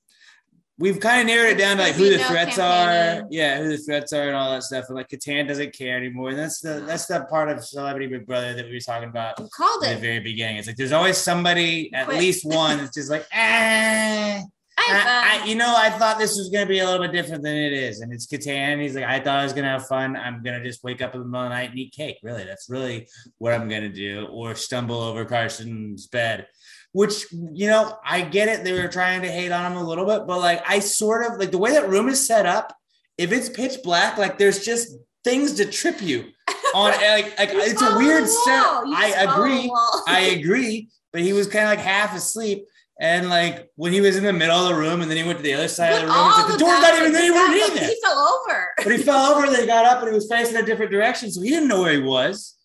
We've 0.77 0.99
kind 0.99 1.21
of 1.21 1.27
narrowed 1.29 1.53
it 1.53 1.59
down 1.59 1.77
to 1.77 1.85
like 1.85 1.95
who 1.95 2.11
the 2.11 2.19
threats 2.19 2.57
campaigning. 2.57 3.23
are. 3.23 3.29
Yeah, 3.31 3.59
who 3.63 3.69
the 3.69 3.79
threats 3.79 4.13
are 4.13 4.27
and 4.27 4.35
all 4.35 4.51
that 4.51 4.65
stuff. 4.65 4.87
And 4.89 4.97
like 4.97 5.09
Kattan 5.09 5.47
doesn't 5.47 5.73
care 5.73 5.97
anymore. 5.97 6.31
And 6.31 6.39
that's 6.39 6.61
the 6.61 6.83
that's 6.85 7.07
the 7.07 7.25
part 7.31 7.49
of 7.49 7.65
Celebrity 7.65 8.09
Big 8.09 8.27
Brother 8.27 8.55
that 8.55 8.65
we 8.67 8.73
were 8.73 8.81
talking 8.81 9.09
about 9.09 9.39
you 9.39 9.49
called 9.57 9.85
in 9.85 9.95
the 9.95 10.01
very 10.01 10.19
beginning. 10.19 10.57
It's 10.57 10.67
like 10.67 10.77
there's 10.77 10.91
always 10.91 11.17
somebody, 11.17 11.93
at 11.95 12.07
Quit. 12.07 12.19
least 12.19 12.45
one, 12.45 12.79
that's 12.79 12.95
just 12.95 13.09
like, 13.11 13.25
eh. 13.31 14.43
I, 14.77 15.39
I, 15.39 15.43
I, 15.43 15.47
you 15.47 15.55
know, 15.55 15.73
I 15.77 15.89
thought 15.91 16.19
this 16.19 16.37
was 16.37 16.49
gonna 16.49 16.67
be 16.67 16.81
a 16.81 16.85
little 16.85 17.01
bit 17.07 17.13
different 17.13 17.45
than 17.45 17.55
it 17.55 17.73
is, 17.73 18.01
and 18.01 18.13
it's 18.13 18.27
Kattan. 18.27 18.83
He's 18.83 18.97
like, 18.97 19.05
I 19.05 19.21
thought 19.21 19.39
I 19.39 19.45
was 19.45 19.53
gonna 19.53 19.69
have 19.69 19.87
fun. 19.87 20.17
I'm 20.17 20.43
gonna 20.43 20.63
just 20.65 20.83
wake 20.83 21.01
up 21.01 21.15
in 21.15 21.21
the 21.21 21.27
middle 21.27 21.45
of 21.47 21.51
the 21.51 21.55
night 21.55 21.71
and 21.71 21.79
eat 21.79 21.93
cake. 21.93 22.19
Really, 22.25 22.43
that's 22.43 22.69
really 22.69 23.07
what 23.39 23.53
I'm 23.55 23.69
gonna 23.69 23.89
do, 23.89 24.27
or 24.33 24.57
stumble 24.57 25.01
over 25.01 25.25
Carson's 25.25 26.09
bed. 26.09 26.49
Which 26.95 27.27
you 27.33 27.67
know, 27.67 27.99
I 28.05 28.23
get 28.23 28.49
it. 28.49 28.63
They 28.63 28.73
were 28.73 28.87
trying 28.87 29.23
to 29.23 29.29
hate 29.29 29.51
on 29.51 29.71
him 29.71 29.77
a 29.77 29.83
little 29.83 30.07
bit, 30.07 30.29
but 30.29 30.39
like, 30.39 30.63
I 30.67 30.79
sort 30.79 31.27
of 31.27 31.39
like 31.41 31.51
the 31.51 31.59
way 31.59 31.73
that 31.73 31.89
room 31.89 32.09
is 32.09 32.25
set 32.25 32.47
up. 32.47 32.75
If 33.19 33.33
it's 33.33 33.49
pitch 33.49 33.83
black, 33.83 34.17
like 34.17 34.39
there's 34.39 34.65
just 34.65 34.97
things 35.25 35.55
to 35.55 35.65
trip 35.65 36.01
you 36.01 36.27
on. 36.73 36.91
like, 37.01 37.37
like 37.37 37.51
it's 37.53 37.83
a 37.83 37.97
weird 37.97 38.29
set. 38.29 38.47
I 38.47 39.13
the 39.19 39.35
agree. 39.35 39.73
I 40.07 40.21
agree, 40.39 40.89
but 41.13 41.21
he 41.23 41.33
was 41.33 41.49
kind 41.49 41.65
of 41.65 41.71
like 41.71 41.81
half 41.81 42.17
asleep. 42.17 42.65
And 43.01 43.29
like 43.29 43.71
when 43.75 43.93
he 43.93 44.01
was 44.01 44.17
in 44.17 44.23
the 44.23 44.33
middle 44.33 44.57
of 44.57 44.69
the 44.69 44.81
room, 44.81 45.03
and 45.03 45.11
then 45.11 45.17
he 45.17 45.25
went 45.25 45.39
to 45.39 45.43
the 45.43 45.55
other 45.55 45.67
side 45.67 45.95
of 45.95 46.03
the 46.03 46.07
room, 46.07 46.17
it's 46.17 46.39
like 46.39 46.47
the 46.47 46.53
of 46.55 46.59
door's 46.61 46.81
not 46.81 46.95
even 46.95 47.11
was 47.11 47.21
anywhere 47.21 47.39
that, 47.41 47.51
near 47.51 47.69
but 47.69 47.75
there. 47.75 47.89
He 47.89 48.01
fell 48.05 48.43
over. 48.49 48.69
But 48.77 48.93
he 48.93 48.99
fell 48.99 49.33
over, 49.33 49.47
and 49.47 49.55
then 49.55 49.61
he 49.63 49.67
got 49.67 49.85
up, 49.85 49.99
and 49.99 50.09
he 50.11 50.15
was 50.15 50.29
facing 50.31 50.57
a 50.57 50.63
different 50.63 50.93
direction, 50.93 51.31
so 51.33 51.41
he 51.41 51.51
didn't 51.51 51.69
know 51.69 51.83
where 51.83 51.93
he 51.93 51.99
was. 51.99 52.57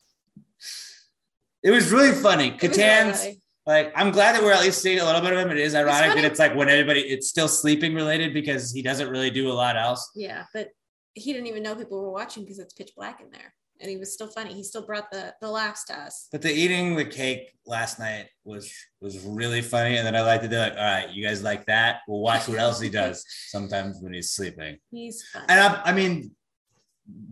It 1.64 1.72
was 1.72 1.92
really 1.92 2.12
funny. 2.12 2.50
It 2.50 2.62
was 2.62 2.78
really 2.78 3.12
funny. 3.12 3.39
Like 3.70 3.94
I'm 3.96 4.10
glad 4.10 4.36
that 4.36 4.42
we're 4.42 4.52
at 4.52 4.62
least 4.62 4.82
seeing 4.82 5.00
a 5.00 5.06
little 5.06 5.22
bit 5.22 5.32
of 5.32 5.38
him. 5.38 5.52
It 5.52 5.60
is 5.60 5.76
ironic 5.76 6.16
that 6.16 6.26
it's 6.26 6.40
like 6.40 6.56
when 6.56 6.70
everybody 6.70 7.02
it's 7.02 7.30
still 7.30 7.48
sleeping 7.48 7.94
related 7.94 8.34
because 8.34 8.72
he 8.72 8.82
doesn't 8.82 9.10
really 9.10 9.30
do 9.30 9.52
a 9.52 9.54
lot 9.54 9.78
else. 9.78 10.10
Yeah, 10.16 10.46
but 10.56 10.70
he 11.14 11.32
didn't 11.34 11.48
even 11.48 11.62
know 11.62 11.76
people 11.76 12.02
were 12.02 12.10
watching 12.12 12.44
because 12.44 12.58
it's 12.58 12.74
pitch 12.74 12.94
black 12.98 13.22
in 13.22 13.30
there, 13.30 13.54
and 13.80 13.88
he 13.88 13.98
was 13.98 14.12
still 14.12 14.28
funny. 14.28 14.56
He 14.56 14.64
still 14.64 14.84
brought 14.88 15.12
the 15.12 15.36
the 15.40 15.52
laughs 15.52 15.86
to 15.86 15.94
us. 16.00 16.30
But 16.32 16.42
the 16.42 16.52
eating 16.52 16.96
the 16.96 17.06
cake 17.06 17.52
last 17.68 18.00
night 18.00 18.30
was 18.44 18.74
was 19.02 19.20
really 19.20 19.62
funny, 19.62 19.98
and 19.98 20.08
then 20.08 20.16
I 20.16 20.22
liked 20.22 20.44
it. 20.44 20.50
They're 20.50 20.72
like, 20.72 20.78
"All 20.78 20.84
right, 20.84 21.10
you 21.12 21.24
guys 21.24 21.44
like 21.44 21.68
that? 21.68 22.00
We'll 22.08 22.22
watch 22.22 22.48
what 22.48 22.58
else 22.58 22.80
he 22.82 22.90
does 23.02 23.24
sometimes 23.50 24.00
when 24.02 24.14
he's 24.14 24.32
sleeping." 24.32 24.80
He's 24.90 25.24
funny. 25.32 25.46
And 25.48 25.60
I, 25.60 25.82
I 25.86 25.92
mean, 25.94 26.32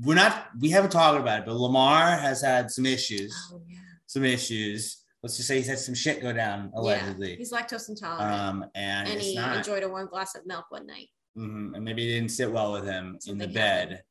we're 0.03 0.13
not 0.13 0.49
we 0.59 0.69
haven't 0.69 0.91
talked 0.91 1.19
about 1.19 1.39
it, 1.39 1.45
but 1.47 1.55
Lamar 1.55 2.15
has 2.15 2.43
had 2.43 2.69
some 2.69 2.85
issues. 2.85 3.35
oh 3.51 3.61
yeah. 3.67 3.79
Some 4.05 4.23
issues. 4.23 5.03
Let's 5.23 5.35
just 5.35 5.47
say 5.47 5.57
he's 5.57 5.67
had 5.67 5.79
some 5.79 5.95
shit 5.95 6.21
go 6.21 6.31
down 6.31 6.71
allegedly. 6.75 7.31
Yeah, 7.31 7.37
he's 7.37 7.51
lactose 7.51 7.89
intolerant, 7.89 8.39
um, 8.39 8.65
and, 8.75 9.07
and 9.09 9.19
he 9.19 9.35
not. 9.35 9.57
enjoyed 9.57 9.83
a 9.83 9.89
one 9.89 10.05
glass 10.05 10.35
of 10.35 10.45
milk 10.45 10.65
one 10.69 10.85
night. 10.85 11.07
Mhm, 11.37 11.75
and 11.75 11.83
maybe 11.83 12.07
it 12.07 12.13
didn't 12.15 12.31
sit 12.31 12.51
well 12.51 12.71
with 12.71 12.85
him 12.85 13.17
in 13.27 13.37
the 13.37 13.47
bed, 13.47 13.89
happened. 13.89 14.01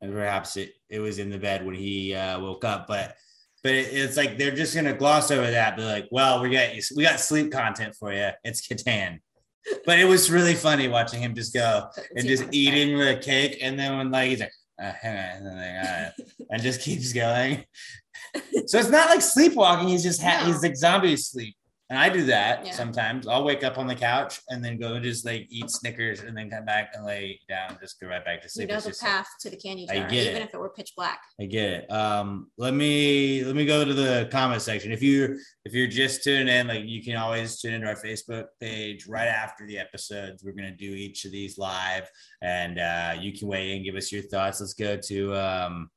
and 0.00 0.12
perhaps 0.12 0.56
it 0.56 0.72
it 0.88 1.00
was 1.00 1.18
in 1.18 1.30
the 1.30 1.38
bed 1.38 1.64
when 1.64 1.74
he 1.74 2.14
uh, 2.14 2.40
woke 2.40 2.64
up. 2.64 2.86
But 2.88 3.16
but 3.62 3.74
it, 3.74 3.92
it's 3.92 4.16
like 4.16 4.38
they're 4.38 4.54
just 4.54 4.74
gonna 4.74 4.92
gloss 4.92 5.30
over 5.30 5.50
that. 5.50 5.76
Be 5.76 5.82
like, 5.84 6.08
well, 6.10 6.42
we 6.42 6.50
got 6.50 6.70
we 6.96 7.04
got 7.04 7.20
sleep 7.20 7.52
content 7.52 7.94
for 7.94 8.12
you. 8.12 8.30
It's 8.44 8.66
Kattan. 8.66 9.20
But 9.84 9.98
it 9.98 10.04
was 10.04 10.30
really 10.30 10.54
funny 10.54 10.86
watching 10.88 11.20
him 11.20 11.34
just 11.34 11.52
go 11.52 11.88
and 12.14 12.26
just 12.26 12.44
eating 12.52 12.98
the 12.98 13.16
cake, 13.16 13.58
and 13.62 13.78
then 13.78 13.96
when 13.96 14.10
like 14.10 14.30
he's 14.30 14.40
like, 14.40 14.52
uh, 14.80 14.92
hang 14.92 15.16
on, 15.16 15.36
and, 15.36 15.46
then, 15.46 15.56
like, 15.56 15.88
"All 15.88 16.02
right," 16.02 16.12
and 16.50 16.62
just 16.62 16.80
keeps 16.82 17.12
going. 17.12 17.64
So 18.66 18.78
it's 18.78 18.90
not 18.90 19.10
like 19.10 19.22
sleepwalking. 19.22 19.88
He's 19.88 20.02
just 20.02 20.22
ha- 20.22 20.40
No. 20.40 20.46
he's 20.52 20.62
like 20.62 20.76
zombie 20.76 21.16
sleep. 21.16 21.56
And 21.88 21.96
I 21.96 22.08
do 22.08 22.24
that 22.26 22.66
Yeah. 22.66 22.72
sometimes. 22.72 23.28
I'll 23.28 23.44
wake 23.44 23.62
up 23.62 23.78
on 23.78 23.86
the 23.86 23.94
couch 23.94 24.40
and 24.48 24.64
then 24.64 24.76
go 24.76 24.98
just 24.98 25.24
like 25.24 25.46
eat 25.50 25.70
Snickers 25.70 26.18
and 26.18 26.36
then 26.36 26.50
come 26.50 26.64
back 26.64 26.90
and 26.94 27.06
lay 27.06 27.38
down 27.48 27.70
and 27.70 27.78
just 27.80 28.00
go 28.00 28.08
right 28.08 28.24
back 28.24 28.42
to 28.42 28.48
sleep. 28.48 28.64
You 28.66 28.72
know 28.72 28.78
It's 28.78 28.86
the 28.86 28.90
just 28.90 29.02
like- 29.04 29.12
path 29.12 29.28
to 29.42 29.50
the 29.50 29.56
candy 29.56 29.88
I 29.88 30.00
jar, 30.00 30.08
even 30.10 30.34
it. 30.34 30.42
if 30.42 30.52
it 30.52 30.58
were 30.58 30.70
pitch 30.70 30.94
black. 30.96 31.20
I 31.40 31.44
get 31.44 31.70
it. 31.72 31.92
Um, 31.92 32.50
let 32.58 32.74
me 32.74 33.44
let 33.44 33.54
me 33.54 33.64
go 33.66 33.84
to 33.84 33.94
the 33.94 34.28
comment 34.32 34.62
section. 34.62 34.90
If 34.90 35.00
you 35.00 35.38
if 35.64 35.74
you're 35.74 35.86
just 35.86 36.24
tuning 36.24 36.48
in, 36.48 36.66
like 36.66 36.82
you 36.86 37.04
can 37.04 37.14
always 37.16 37.60
tune 37.60 37.74
into 37.74 37.86
our 37.86 37.94
Facebook 37.94 38.46
page 38.60 39.06
right 39.06 39.28
after 39.28 39.64
the 39.64 39.78
episodes. 39.78 40.42
We're 40.42 40.54
gonna 40.54 40.74
do 40.74 40.90
each 40.90 41.24
of 41.24 41.30
these 41.30 41.56
live, 41.56 42.10
and 42.42 42.80
uh, 42.80 43.14
you 43.20 43.32
can 43.38 43.46
weigh 43.46 43.76
in, 43.76 43.84
give 43.84 43.94
us 43.94 44.10
your 44.10 44.22
thoughts. 44.22 44.60
Let's 44.60 44.74
go 44.74 44.96
to 44.96 45.36
um, 45.36 45.88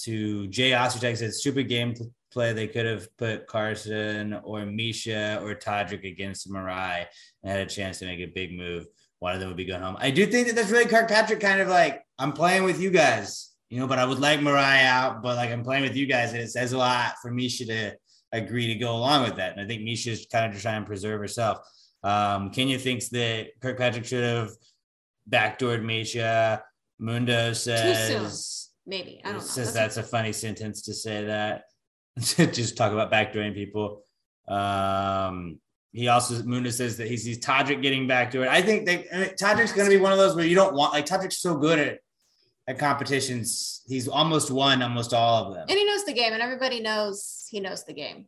to 0.00 0.46
Jay 0.48 0.70
Ostertag 0.70 1.16
said 1.16 1.32
stupid 1.32 1.68
game 1.68 1.94
play. 2.32 2.52
They 2.52 2.66
could 2.66 2.86
have 2.86 3.14
put 3.18 3.46
Carson 3.46 4.32
or 4.44 4.60
Miesha 4.60 5.40
or 5.42 5.54
Todrick 5.54 6.10
against 6.10 6.50
Mirai 6.50 7.06
and 7.42 7.52
had 7.52 7.60
a 7.60 7.66
chance 7.66 7.98
to 7.98 8.06
make 8.06 8.20
a 8.20 8.26
big 8.26 8.56
move. 8.56 8.86
One 9.18 9.34
of 9.34 9.40
them 9.40 9.48
would 9.48 9.56
be 9.56 9.64
going 9.64 9.82
home. 9.82 9.96
I 10.00 10.10
do 10.10 10.26
think 10.26 10.48
that 10.48 10.56
that's 10.56 10.70
really 10.70 10.86
Kirkpatrick 10.86 11.40
kind 11.40 11.60
of 11.60 11.68
like, 11.68 12.02
I'm 12.18 12.32
playing 12.32 12.64
with 12.64 12.80
you 12.80 12.90
guys, 12.90 13.52
you 13.70 13.78
know, 13.78 13.86
but 13.86 13.98
I 13.98 14.04
would 14.04 14.18
like 14.18 14.40
Mariah 14.40 14.86
out, 14.86 15.22
but 15.22 15.36
like 15.36 15.50
I'm 15.50 15.62
playing 15.62 15.82
with 15.82 15.94
you 15.94 16.06
guys. 16.06 16.32
And 16.32 16.40
it 16.40 16.50
says 16.50 16.72
a 16.72 16.78
lot 16.78 17.14
for 17.22 17.30
Miesha 17.30 17.66
to 17.66 17.96
agree 18.32 18.66
to 18.68 18.74
go 18.76 18.96
along 18.96 19.22
with 19.24 19.36
that. 19.36 19.52
And 19.52 19.60
I 19.60 19.66
think 19.66 19.82
Miesha's 19.82 20.26
kind 20.32 20.46
of 20.46 20.52
just 20.52 20.62
trying 20.62 20.82
to 20.82 20.86
preserve 20.86 21.20
herself. 21.20 21.58
Um, 22.02 22.50
Kenya 22.50 22.78
thinks 22.78 23.10
that 23.10 23.48
Kirkpatrick 23.60 24.06
should 24.06 24.24
have 24.24 24.50
backdoored 25.30 25.82
Miesha. 25.82 26.62
Mundo 26.98 27.52
says, 27.52 28.70
Maybe 28.86 29.20
I 29.24 29.28
don't 29.28 29.38
know. 29.38 29.44
says 29.44 29.72
That's 29.72 29.94
that's 29.94 30.06
a 30.06 30.10
funny 30.10 30.32
sentence 30.32 30.82
to 30.82 30.94
say 30.94 31.24
that. 31.26 31.64
just 32.18 32.76
talk 32.76 32.92
about 32.92 33.10
backdooring 33.12 33.54
people. 33.54 34.02
Um, 34.48 35.60
he 35.92 36.08
also 36.08 36.42
Mundo 36.42 36.70
says 36.70 36.96
that 36.96 37.06
he 37.06 37.16
sees 37.16 37.38
Todrick 37.38 37.82
getting 37.82 38.08
backdoored. 38.08 38.48
I 38.48 38.62
think 38.62 38.86
they 38.86 39.08
I 39.12 39.18
mean, 39.18 39.28
Todrick's 39.30 39.72
going 39.72 39.88
to 39.88 39.94
be 39.96 40.02
one 40.02 40.12
of 40.12 40.18
those 40.18 40.34
where 40.34 40.44
you 40.44 40.54
don't 40.54 40.74
want 40.74 40.92
like 40.92 41.06
Todrick's 41.06 41.38
so 41.38 41.56
good 41.56 41.78
at 41.78 41.98
at 42.66 42.78
competitions. 42.78 43.82
He's 43.86 44.08
almost 44.08 44.50
won 44.50 44.82
almost 44.82 45.12
all 45.12 45.46
of 45.46 45.54
them. 45.54 45.66
and 45.68 45.78
he 45.78 45.84
knows 45.84 46.04
the 46.04 46.12
game, 46.12 46.32
and 46.32 46.42
everybody 46.42 46.80
knows 46.80 47.46
he 47.50 47.60
knows 47.60 47.84
the 47.84 47.92
game. 47.92 48.26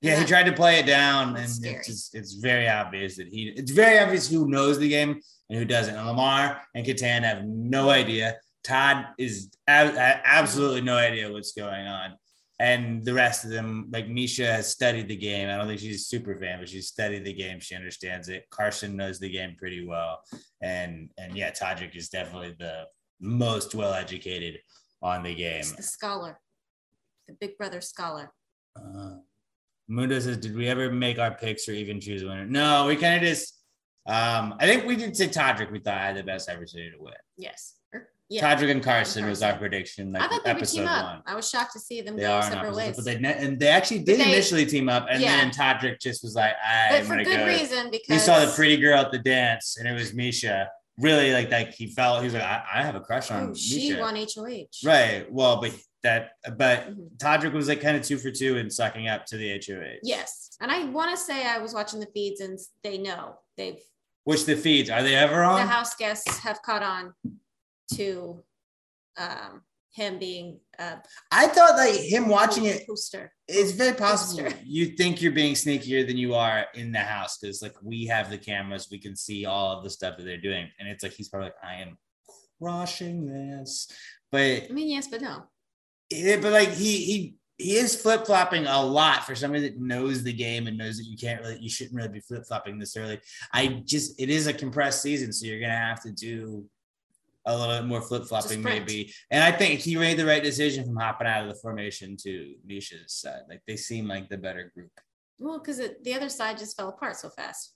Yeah, 0.00 0.18
he 0.18 0.26
tried 0.26 0.44
to 0.44 0.52
play 0.52 0.78
it 0.78 0.86
down, 0.86 1.34
and 1.36 1.38
it's 1.38 1.58
just, 1.58 2.14
it's 2.14 2.34
very 2.34 2.68
obvious 2.68 3.16
that 3.16 3.26
he 3.28 3.54
it's 3.56 3.70
very 3.70 3.98
obvious 3.98 4.28
who 4.28 4.48
knows 4.48 4.78
the 4.78 4.88
game 4.88 5.20
and 5.48 5.58
who 5.58 5.64
doesn't. 5.64 5.94
And 5.96 6.06
Lamar 6.06 6.60
and 6.74 6.86
Kattan 6.86 7.22
have 7.22 7.44
no 7.44 7.90
idea. 7.90 8.36
Todd 8.64 9.08
is 9.18 9.50
absolutely 9.68 10.80
no 10.80 10.96
idea 10.96 11.30
what's 11.30 11.52
going 11.52 11.86
on, 11.86 12.14
and 12.58 13.04
the 13.04 13.12
rest 13.12 13.44
of 13.44 13.50
them, 13.50 13.88
like 13.92 14.06
Miesha, 14.06 14.46
has 14.46 14.68
studied 14.70 15.06
the 15.08 15.16
game. 15.16 15.50
I 15.50 15.56
don't 15.56 15.66
think 15.66 15.80
she's 15.80 16.00
a 16.00 16.04
super 16.04 16.34
fan, 16.36 16.60
but 16.60 16.68
she's 16.68 16.88
studied 16.88 17.24
the 17.24 17.34
game. 17.34 17.60
She 17.60 17.74
understands 17.74 18.28
it. 18.28 18.44
Carson 18.50 18.96
knows 18.96 19.20
the 19.20 19.30
game 19.30 19.54
pretty 19.58 19.86
well, 19.86 20.20
and 20.62 21.10
and 21.18 21.36
yeah, 21.36 21.50
Todrick 21.50 21.94
is 21.94 22.08
definitely 22.08 22.56
the 22.58 22.84
most 23.20 23.74
well 23.74 23.92
educated 23.92 24.58
on 25.02 25.22
the 25.22 25.34
game. 25.34 25.60
It's 25.60 25.72
the 25.72 25.82
scholar, 25.82 26.40
the 27.28 27.34
Big 27.34 27.58
Brother 27.58 27.82
scholar. 27.82 28.32
Uh, 28.74 29.16
Mundo 29.88 30.18
says, 30.18 30.38
"Did 30.38 30.56
we 30.56 30.68
ever 30.68 30.90
make 30.90 31.18
our 31.18 31.34
picks 31.34 31.68
or 31.68 31.72
even 31.72 32.00
choose 32.00 32.22
a 32.22 32.26
winner?" 32.26 32.46
No, 32.46 32.86
we 32.86 32.96
kind 32.96 33.22
of 33.22 33.28
just. 33.28 33.60
Um, 34.06 34.54
I 34.58 34.66
think 34.66 34.84
we 34.84 34.96
did 34.96 35.16
say 35.16 35.28
Todrick. 35.28 35.72
We 35.72 35.80
thought 35.80 35.98
I 35.98 36.06
had 36.06 36.16
the 36.16 36.22
best 36.22 36.50
opportunity 36.50 36.90
to 36.90 37.02
win. 37.02 37.14
Yes. 37.36 37.74
Yeah. 38.30 38.54
Todrick 38.56 38.70
and 38.70 38.82
Carson 38.82 39.26
was 39.26 39.42
our 39.42 39.50
Carson. 39.52 39.60
prediction. 39.60 40.16
I 40.16 40.20
Like 40.20 40.30
thought 40.30 40.44
they 40.44 40.50
would 40.52 40.56
episode 40.58 40.78
team 40.80 40.88
up. 40.88 41.04
one. 41.04 41.22
I 41.26 41.34
was 41.34 41.48
shocked 41.50 41.72
to 41.74 41.78
see 41.78 42.00
them 42.00 42.16
They 42.16 42.22
go 42.22 42.32
are 42.36 42.42
separate 42.42 42.74
ways. 42.74 42.96
but 42.96 43.04
they 43.04 43.18
ne- 43.18 43.34
and 43.36 43.60
they 43.60 43.68
actually 43.68 43.98
did 44.00 44.18
they- 44.20 44.32
initially 44.32 44.64
team 44.66 44.88
up, 44.88 45.06
and 45.10 45.20
Yeah. 45.22 45.36
then 45.36 45.50
Todrick 45.50 46.00
just 46.00 46.22
was 46.22 46.34
like, 46.34 46.54
"I'm 46.66 47.04
for 47.04 47.16
good 47.16 47.26
go." 47.26 47.46
reason 47.46 47.90
because 47.90 48.08
He 48.14 48.18
saw 48.18 48.44
the 48.44 48.50
pretty 48.52 48.78
girl 48.78 48.98
at 49.00 49.12
the 49.12 49.18
dance, 49.18 49.76
and 49.78 49.86
it 49.86 49.92
was 49.92 50.12
Miesha. 50.12 50.68
Really, 50.98 51.32
like 51.32 51.50
like 51.50 51.74
he 51.74 51.88
felt 51.88 52.20
he 52.20 52.24
was 52.26 52.34
like, 52.34 52.42
"I, 52.44 52.62
I 52.76 52.82
have 52.82 52.94
a 52.94 53.00
crush 53.00 53.30
on 53.30 53.50
oh, 53.50 53.54
she 53.54 53.90
Miesha." 53.90 54.00
won 54.00 54.16
HOH. 54.16 54.68
Right. 54.84 55.26
Well, 55.30 55.60
but 55.60 55.72
that, 56.04 56.32
but 56.56 56.90
Mhm. 56.96 57.16
Todrick 57.18 57.52
was 57.52 57.66
like 57.68 57.80
kind 57.80 57.96
of 57.96 58.02
two 58.04 58.16
for 58.18 58.30
two 58.30 58.56
in 58.58 58.70
sucking 58.70 59.08
up 59.08 59.26
to 59.26 59.36
the 59.36 59.50
HOH. 59.50 59.98
Yes. 60.02 60.50
And 60.60 60.70
I 60.70 60.84
want 60.84 61.10
to 61.10 61.16
say 61.16 61.44
I 61.46 61.58
was 61.58 61.74
watching 61.74 61.98
the 62.00 62.06
feeds 62.14 62.40
and 62.40 62.58
they 62.82 62.96
know 62.98 63.38
they've 63.56 63.80
Which 64.24 64.44
the 64.46 64.54
feeds 64.56 64.88
are 64.88 65.02
they 65.02 65.14
ever 65.16 65.42
on? 65.42 65.56
the 65.60 65.66
house 65.66 65.94
guests 65.96 66.38
have 66.40 66.60
caught 66.62 66.82
on 66.82 67.14
to 67.94 68.42
um 69.18 69.62
him 69.92 70.18
being 70.18 70.58
Uh, 70.76 70.96
I 71.30 71.46
thought 71.46 71.76
like 71.76 71.94
him 72.00 72.28
watching 72.28 72.64
it, 72.64 72.84
poster. 72.86 73.32
it's 73.46 73.70
very 73.72 73.96
possible 73.96 74.42
Poster. 74.42 74.58
you 74.64 74.86
think 74.86 75.22
you're 75.22 75.30
being 75.32 75.54
sneakier 75.54 76.04
than 76.04 76.16
you 76.16 76.34
are 76.34 76.66
in 76.74 76.90
the 76.90 76.98
house 76.98 77.38
because 77.38 77.62
like 77.62 77.76
we 77.82 78.06
have 78.06 78.28
the 78.28 78.38
cameras, 78.38 78.88
we 78.90 78.98
can 78.98 79.14
see 79.14 79.46
all 79.46 79.76
of 79.76 79.84
the 79.84 79.90
stuff 79.90 80.16
that 80.16 80.24
they're 80.24 80.36
doing, 80.40 80.68
and 80.80 80.88
it's 80.88 81.04
like 81.04 81.12
he's 81.12 81.28
probably 81.28 81.46
like, 81.46 81.54
I 81.62 81.76
am 81.82 81.96
crushing 82.60 83.26
this, 83.26 83.88
but 84.32 84.64
I 84.68 84.72
mean, 84.72 84.88
yes, 84.88 85.06
but 85.06 85.20
no. 85.20 85.44
but 86.10 86.52
like 86.52 86.70
he 86.70 86.96
he 87.04 87.34
he 87.58 87.76
is 87.76 87.94
flip 87.94 88.26
flopping 88.26 88.66
a 88.66 88.82
lot 88.84 89.24
for 89.24 89.36
somebody 89.36 89.62
that 89.68 89.78
knows 89.80 90.24
the 90.24 90.32
game 90.32 90.66
and 90.66 90.76
knows 90.76 90.96
that 90.96 91.04
you 91.04 91.16
can't 91.16 91.40
really 91.40 91.58
you 91.60 91.70
shouldn't 91.70 91.94
really 91.94 92.08
be 92.08 92.20
flip 92.20 92.44
flopping 92.48 92.80
this 92.80 92.96
early. 92.96 93.20
I 93.52 93.82
just 93.84 94.20
it 94.20 94.28
is 94.28 94.48
a 94.48 94.52
compressed 94.52 95.02
season, 95.02 95.32
so 95.32 95.46
you're 95.46 95.60
gonna 95.60 95.72
have 95.76 96.02
to 96.02 96.10
do 96.10 96.68
a 97.46 97.56
little 97.56 97.76
bit 97.76 97.86
more 97.86 98.00
flip 98.00 98.24
flopping 98.24 98.62
maybe. 98.62 99.12
And 99.30 99.42
I 99.42 99.52
think 99.52 99.80
he 99.80 99.96
made 99.96 100.18
the 100.18 100.26
right 100.26 100.42
decision 100.42 100.84
from 100.84 100.96
hopping 100.96 101.26
out 101.26 101.42
of 101.42 101.48
the 101.48 101.60
formation 101.60 102.16
to 102.22 102.54
Miesha's 102.68 103.12
side. 103.12 103.42
Like 103.48 103.62
they 103.66 103.76
seem 103.76 104.08
like 104.08 104.28
the 104.28 104.38
better 104.38 104.72
group. 104.74 104.90
Well, 105.38 105.58
because 105.58 105.80
the 106.02 106.14
other 106.14 106.28
side 106.28 106.58
just 106.58 106.76
fell 106.76 106.88
apart 106.88 107.16
so 107.16 107.28
fast. 107.28 107.74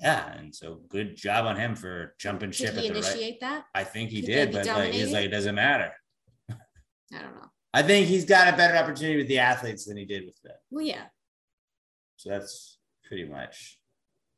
Yeah, 0.00 0.30
and 0.32 0.54
so 0.54 0.80
good 0.88 1.16
job 1.16 1.46
on 1.46 1.56
him 1.56 1.74
for 1.74 2.14
jumping 2.18 2.50
ship 2.50 2.74
Did 2.74 2.80
he 2.80 2.88
at 2.88 2.94
the 2.94 3.00
right. 3.00 3.10
initiate 3.10 3.40
that? 3.40 3.64
I 3.74 3.84
think 3.84 4.10
he 4.10 4.20
Could 4.20 4.26
did, 4.26 4.52
but 4.52 4.66
like 4.66 4.92
he's 4.92 5.12
like 5.12 5.24
it 5.24 5.30
doesn't 5.30 5.54
matter. 5.54 5.92
I 6.50 6.56
don't 7.22 7.34
know. 7.34 7.50
I 7.72 7.82
think 7.82 8.06
he's 8.06 8.24
got 8.26 8.52
a 8.52 8.56
better 8.56 8.76
opportunity 8.76 9.16
with 9.18 9.28
the 9.28 9.38
athletes 9.38 9.86
than 9.86 9.96
he 9.96 10.04
did 10.04 10.26
with 10.26 10.40
them. 10.42 10.56
Well, 10.70 10.84
yeah. 10.84 11.04
So 12.16 12.30
that's 12.30 12.78
pretty 13.04 13.24
much, 13.24 13.78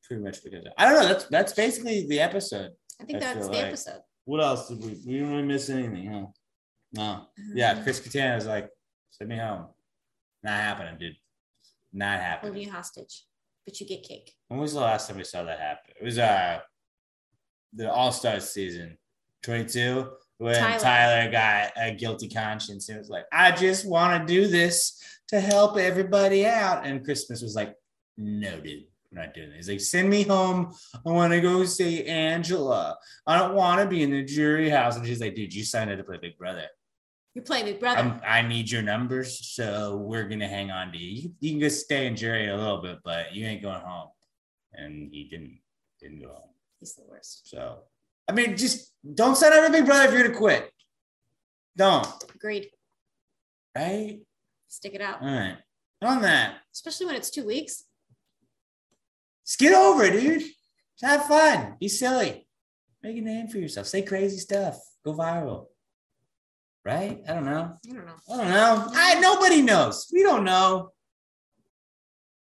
pretty 0.05 0.23
much 0.23 0.43
because 0.45 0.65
I 0.77 0.85
don't 0.85 1.03
know. 1.03 1.09
That's 1.09 1.25
that's 1.25 1.53
basically 1.53 2.07
the 2.07 2.21
episode. 2.21 2.73
I 3.01 3.05
think 3.05 3.17
I 3.17 3.35
that's 3.35 3.47
the 3.47 3.53
like- 3.53 3.65
episode. 3.65 4.01
What 4.29 4.43
else 4.43 4.69
did 4.69 4.81
we? 4.83 4.89
We 5.07 5.13
didn't 5.15 5.31
really 5.31 5.43
miss 5.43 5.71
anything, 5.71 6.07
huh? 6.13 6.27
No. 6.93 7.27
Yeah, 7.55 7.73
Um, 7.73 7.83
Chris 7.83 7.99
Katana 7.99 8.37
is 8.37 8.45
like, 8.45 8.69
send 9.11 9.31
me 9.31 9.39
home. 9.39 9.69
Not 10.43 10.53
happening, 10.61 10.99
dude. 10.99 11.17
Not 11.95 12.19
Hold 12.19 12.23
happening. 12.23 12.63
you 12.63 12.71
hostage, 12.71 13.25
but 13.65 13.81
you 13.81 13.87
get 13.87 14.03
cake. 14.03 14.35
When 14.49 14.61
was 14.61 14.75
the 14.75 14.81
last 14.81 15.09
time 15.09 15.17
we 15.17 15.25
saw 15.25 15.45
that 15.45 15.59
happen? 15.59 15.95
It 15.99 16.05
was 16.05 16.19
uh 16.19 16.59
the 17.73 17.91
All 17.91 18.13
Star 18.13 18.39
season, 18.41 18.99
twenty 19.43 19.65
two. 19.65 20.11
When 20.37 20.55
Tyler. 20.55 20.79
Tyler. 20.79 21.31
got 21.33 21.73
a 21.79 21.95
guilty 21.95 22.29
conscience 22.29 22.91
and 22.91 22.99
was 22.99 23.09
like, 23.09 23.25
I 23.33 23.51
just 23.51 23.87
want 23.89 24.21
to 24.29 24.33
do 24.35 24.47
this 24.47 25.03
to 25.29 25.41
help 25.41 25.79
everybody 25.79 26.47
out. 26.47 26.87
And 26.87 27.03
Christmas 27.03 27.41
was 27.41 27.55
like, 27.57 27.75
No, 28.19 28.61
dude, 28.61 28.85
we're 29.13 29.23
not 29.23 29.35
doing 29.35 29.51
this. 29.51 29.67
He's 29.67 29.69
like, 29.69 29.81
send 29.81 30.11
me 30.11 30.23
home. 30.23 30.75
I 30.95 31.11
want 31.11 31.33
to 31.33 31.41
go 31.41 31.65
see 31.65 32.05
Angela. 32.05 32.97
I 33.27 33.39
don't 33.39 33.55
want 33.55 33.81
to 33.81 33.87
be 33.87 34.03
in 34.03 34.11
the 34.11 34.23
jury 34.23 34.69
house. 34.69 34.97
And 34.97 35.07
she's 35.07 35.21
like, 35.21 35.35
dude, 35.35 35.55
you 35.55 35.65
signed 35.65 35.91
up 35.91 35.97
to 35.99 36.05
play 36.05 36.19
Big 36.21 36.37
Brother. 36.37 36.67
You 37.35 37.43
play 37.43 37.63
Big 37.63 37.81
Brother. 37.81 38.01
I'm, 38.01 38.21
I 38.27 38.43
need 38.43 38.71
your 38.71 38.83
numbers, 38.83 39.47
so 39.47 39.97
we're 39.97 40.29
gonna 40.29 40.49
hang 40.49 40.71
on 40.71 40.93
to 40.93 40.99
you. 40.99 41.23
You, 41.23 41.33
you 41.41 41.51
can 41.53 41.61
just 41.61 41.85
stay 41.85 42.07
in 42.07 42.17
jury 42.17 42.49
a 42.49 42.57
little 42.57 42.83
bit, 42.83 42.99
but 43.05 43.33
you 43.35 43.47
ain't 43.47 43.63
going 43.63 43.81
home. 43.81 44.09
And 44.73 45.11
he 45.13 45.25
didn't 45.25 45.61
didn't 46.01 46.21
go 46.21 46.29
home. 46.29 46.51
He's 46.81 46.95
the 46.95 47.05
worst. 47.09 47.49
So 47.49 47.85
I 48.29 48.33
mean, 48.33 48.57
just 48.57 48.93
don't 49.15 49.37
sign 49.37 49.53
up 49.53 49.65
for 49.65 49.71
Big 49.73 49.87
Brother 49.87 50.05
if 50.09 50.13
you're 50.13 50.25
gonna 50.25 50.37
quit. 50.37 50.71
Don't. 51.77 52.07
Agreed. 52.35 52.71
Right? 53.77 54.19
Stick 54.67 54.95
it 54.95 55.01
out, 55.01 55.23
All 55.23 55.29
right. 55.29 55.57
On 56.03 56.21
that. 56.23 56.57
especially 56.75 57.07
when 57.07 57.15
it's 57.15 57.31
two 57.31 57.47
weeks. 57.47 57.85
Just 59.49 59.61
get 59.61 59.73
over 59.73 60.05
it, 60.05 60.13
dude. 60.13 60.43
Just 60.43 60.55
have 61.01 61.25
fun. 61.25 61.77
Be 61.81 61.89
silly. 61.89 62.47
Make 63.03 63.17
a 63.17 63.21
name 63.23 63.49
for 63.49 63.57
yourself. 63.57 63.87
Say 63.87 64.03
crazy 64.03 64.37
stuff. 64.37 64.79
Go 65.03 65.15
viral. 65.15 65.69
Right? 66.85 67.23
I 67.27 67.33
don't 67.33 67.47
know. 67.47 67.75
I 67.83 67.95
don't 67.95 68.05
know. 68.05 68.15
I 68.31 68.37
don't 68.37 68.51
know. 68.51 68.89
I 68.93 69.21
nobody 69.21 69.63
knows. 69.63 70.11
We 70.13 70.23
don't 70.23 70.45
know. 70.45 70.91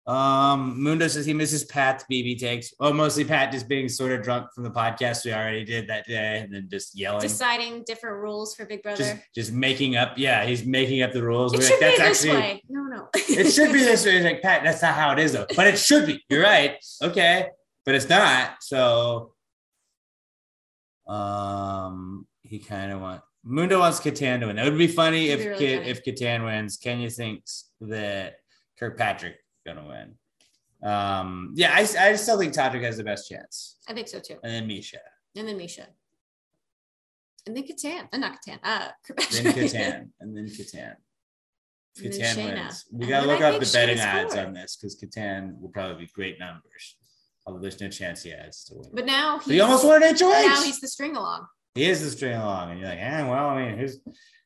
Um, 0.07 0.83
Mundo 0.83 1.07
says 1.07 1.25
he 1.25 1.33
misses 1.33 1.63
Pat's 1.63 2.03
BB 2.11 2.37
takes. 2.37 2.71
Oh, 2.79 2.93
mostly 2.93 3.23
Pat 3.25 3.51
just 3.51 3.67
being 3.67 3.89
sort 3.89 4.11
of 4.11 4.21
drunk 4.21 4.53
from 4.53 4.63
the 4.63 4.69
podcast 4.69 5.25
we 5.25 5.33
already 5.33 5.65
did 5.65 5.87
that 5.87 6.05
day, 6.05 6.41
and 6.43 6.53
then 6.53 6.67
just 6.69 6.95
yelling, 6.95 7.21
Deciding 7.21 7.83
different 7.87 8.17
rules 8.17 8.53
for 8.53 8.65
Big 8.67 8.83
Brother. 8.83 8.97
just 8.97 9.15
just 9.33 9.51
making 9.51 9.95
up. 9.95 10.13
Yeah, 10.15 10.45
he's 10.45 10.63
making 10.63 11.01
up 11.01 11.11
the 11.11 11.23
rules. 11.23 11.53
it 11.53 11.57
We're 11.57 11.63
should 11.63 11.81
like, 11.81 11.95
be 11.97 12.03
this 12.03 12.23
actually 12.25 12.39
way. 12.39 12.63
No, 12.69 12.81
no. 12.83 13.07
it 13.15 13.51
should 13.51 13.73
be 13.73 13.79
this 13.79 14.05
way. 14.05 14.17
It's 14.17 14.25
like 14.25 14.41
Pat, 14.43 14.63
that's 14.63 14.83
not 14.83 14.93
how 14.93 15.11
it 15.13 15.17
is 15.19 15.33
though. 15.33 15.47
But 15.55 15.65
it 15.67 15.79
should 15.79 16.05
be. 16.05 16.23
You're 16.29 16.43
right. 16.43 16.75
Okay, 17.01 17.47
but 17.83 17.95
it's 17.95 18.07
not. 18.07 18.57
So, 18.61 19.33
um, 21.07 22.27
he 22.43 22.59
kind 22.59 22.91
of 22.91 23.01
wants 23.01 23.25
Mundo 23.43 23.79
wants 23.79 23.99
Kattan 23.99 24.39
to 24.41 24.47
win. 24.47 24.57
It 24.57 24.63
would 24.63 24.77
be 24.77 24.87
funny 24.87 25.29
if 25.29 25.39
It'd 25.39 25.43
be 25.45 25.49
really 25.49 25.65
Ki- 25.65 25.77
funny. 25.77 25.89
if 25.89 26.03
Kattan 26.05 26.45
wins. 26.45 26.77
Kenya 26.77 27.09
thinks 27.09 27.69
that 27.81 28.35
Kirkpatrick 28.79 29.35
gonna 29.65 29.85
win. 29.87 30.15
Um, 30.89 31.53
yeah, 31.55 31.73
I, 31.73 31.79
I 31.79 32.15
still 32.15 32.37
think 32.37 32.53
Todrick 32.53 32.83
has 32.83 32.97
the 32.97 33.03
best 33.03 33.29
chance, 33.29 33.77
I 33.87 33.93
think 33.93 34.07
so 34.07 34.19
too. 34.19 34.37
and 34.43 34.53
then 34.53 34.67
Miesha, 34.67 34.97
And 35.35 35.47
then 35.47 35.57
Miesha. 35.57 35.85
And 37.47 37.55
then 37.55 37.63
Kattan. 37.63 38.07
Uh, 38.11 38.17
not 38.17 38.37
Kattan. 38.45 38.59
Uh, 38.63 38.89
then 39.31 39.53
Kattan, 39.53 40.09
and 40.19 40.35
then 40.37 40.45
Kattan. 40.45 40.95
And 41.97 42.11
then 42.11 42.19
Kattan 42.19 42.55
wins. 42.55 42.85
We 42.91 43.07
gotta 43.07 43.27
look 43.27 43.41
I 43.41 43.51
up 43.51 43.59
the 43.59 43.69
betting 43.71 43.99
odds 43.99 44.35
on 44.35 44.53
this 44.53 44.75
because 44.75 44.99
Kattan 44.99 45.59
will 45.59 45.69
probably 45.69 46.05
be 46.05 46.11
great 46.13 46.39
numbers. 46.39 46.97
Although 47.45 47.59
there's 47.59 47.79
no 47.79 47.89
chance 47.89 48.23
he 48.23 48.31
has 48.31 48.63
to 48.65 48.75
win. 48.75 48.89
But 48.93 49.05
now 49.05 49.39
he 49.39 49.59
almost 49.61 49.85
won 49.85 50.01
an 50.03 50.15
HOH. 50.15 50.29
Now 50.29 50.63
he's 50.63 50.79
the 50.81 50.87
string 50.87 51.15
along. 51.15 51.45
he 51.75 51.85
is 51.85 52.03
the 52.03 52.09
string 52.09 52.35
along, 52.35 52.71
and 52.71 52.79
you're 52.79 52.89
like, 52.89 52.97
eh, 52.99 53.23
well, 53.29 53.49
I 53.49 53.65
mean, 53.69 53.77
who's 53.77 53.99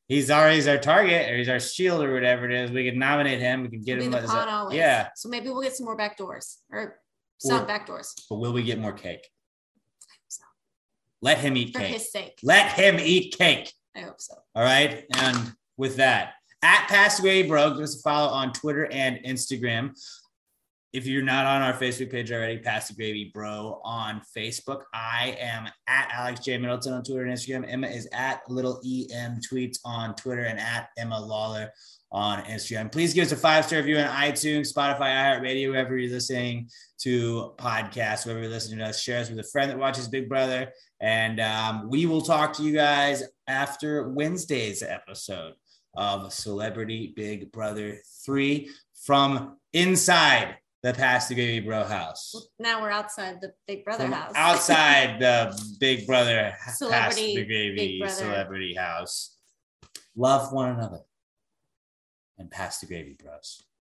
he's 0.09 0.29
already 0.29 0.57
he's 0.57 0.67
our 0.67 0.77
target 0.77 1.29
or 1.31 1.37
he's 1.37 1.47
our 1.47 1.59
shield 1.61 2.03
or 2.03 2.13
whatever 2.13 2.49
it 2.49 2.51
is. 2.51 2.71
We 2.71 2.89
can 2.89 2.99
nominate 2.99 3.39
him. 3.39 3.61
We 3.61 3.69
can 3.69 3.81
get 3.81 3.99
Be 3.99 4.05
him 4.05 4.11
the 4.11 4.17
as 4.19 4.33
a, 4.33 4.49
always. 4.49 4.75
yeah. 4.77 5.07
So 5.15 5.29
maybe 5.29 5.47
we'll 5.49 5.61
get 5.61 5.75
some 5.75 5.85
more 5.85 5.95
back 5.95 6.17
doors 6.17 6.57
or 6.69 6.99
some 7.37 7.61
Or- 7.61 7.65
back 7.65 7.85
doors 7.87 8.13
But 8.29 8.35
will 8.39 8.51
we 8.51 8.63
get 8.63 8.77
more 8.79 8.91
cake? 8.91 9.25
Let 11.21 11.37
him 11.39 11.55
eat 11.57 11.73
for 11.73 11.79
cake. 11.79 11.93
his 11.93 12.11
sake. 12.11 12.39
Let 12.43 12.71
him 12.73 12.97
eat 12.99 13.37
cake. 13.37 13.71
I 13.95 14.01
hope 14.01 14.21
so. 14.21 14.35
All 14.55 14.63
right. 14.63 15.05
And 15.17 15.53
with 15.77 15.97
that, 15.97 16.33
at 16.61 16.87
Pass 16.87 17.19
Away 17.19 17.43
Bro, 17.43 17.71
give 17.75 17.83
us 17.83 17.97
a 17.97 18.01
follow 18.01 18.29
on 18.31 18.53
Twitter 18.53 18.89
and 18.91 19.17
Instagram. 19.25 19.91
If 20.91 21.05
you're 21.05 21.21
not 21.21 21.45
on 21.45 21.61
our 21.61 21.73
Facebook 21.73 22.09
page 22.09 22.31
already, 22.31 22.57
Pass 22.57 22.87
the 22.87 22.95
Gravy 22.95 23.29
Bro 23.31 23.79
on 23.83 24.23
Facebook. 24.35 24.81
I 24.91 25.37
am 25.39 25.67
at 25.87 26.09
Alex 26.11 26.39
J. 26.39 26.57
Middleton 26.57 26.93
on 26.93 27.03
Twitter 27.03 27.25
and 27.25 27.31
Instagram. 27.31 27.71
Emma 27.71 27.87
is 27.87 28.07
at 28.11 28.41
Little 28.49 28.81
EM 28.83 29.39
Tweets 29.39 29.77
on 29.85 30.15
Twitter 30.15 30.45
and 30.45 30.59
at 30.59 30.89
Emma 30.97 31.19
Lawler 31.19 31.71
on 32.11 32.43
Instagram. 32.45 32.91
Please 32.91 33.13
give 33.13 33.27
us 33.27 33.31
a 33.31 33.35
five 33.35 33.65
star 33.65 33.77
review 33.79 33.99
on 33.99 34.07
iTunes, 34.07 34.73
Spotify, 34.73 35.13
iHeartRadio, 35.13 35.69
wherever 35.69 35.95
you're 35.95 36.11
listening 36.11 36.67
to 37.01 37.53
podcasts, 37.57 38.25
wherever 38.25 38.41
you're 38.41 38.51
listening 38.51 38.79
to 38.79 38.85
us. 38.85 38.99
Share 38.99 39.21
us 39.21 39.29
with 39.29 39.37
a 39.37 39.43
friend 39.43 39.69
that 39.69 39.77
watches 39.77 40.07
Big 40.07 40.27
Brother. 40.27 40.71
And 40.99 41.39
um, 41.39 41.87
we 41.87 42.07
will 42.07 42.21
talk 42.21 42.53
to 42.53 42.63
you 42.63 42.73
guys 42.73 43.21
after 43.47 44.09
Wednesday's 44.09 44.81
episode 44.81 45.53
of 45.95 46.33
Celebrity 46.33 47.13
Big 47.15 47.51
Brother 47.51 47.99
3 48.25 48.71
from 49.05 49.57
inside 49.73 50.55
the 50.83 50.93
Pass 50.93 51.27
the 51.27 51.35
Gravy 51.35 51.59
Bro 51.59 51.83
house. 51.85 52.33
Now 52.57 52.81
we're 52.81 52.91
outside 52.91 53.41
the 53.41 53.53
Big 53.67 53.83
Brother 53.83 54.03
From 54.03 54.13
house. 54.13 54.31
outside 54.35 55.19
the 55.19 55.57
Big 55.79 56.07
Brother 56.07 56.55
Celebrity 56.73 57.35
the 57.35 57.45
Gravy 57.45 58.01
Celebrity 58.07 58.75
house. 58.75 59.37
Love 60.15 60.51
one 60.53 60.71
another 60.71 61.01
and 62.37 62.49
pass 62.49 62.79
the 62.79 62.87
gravy, 62.87 63.17
bros. 63.21 63.63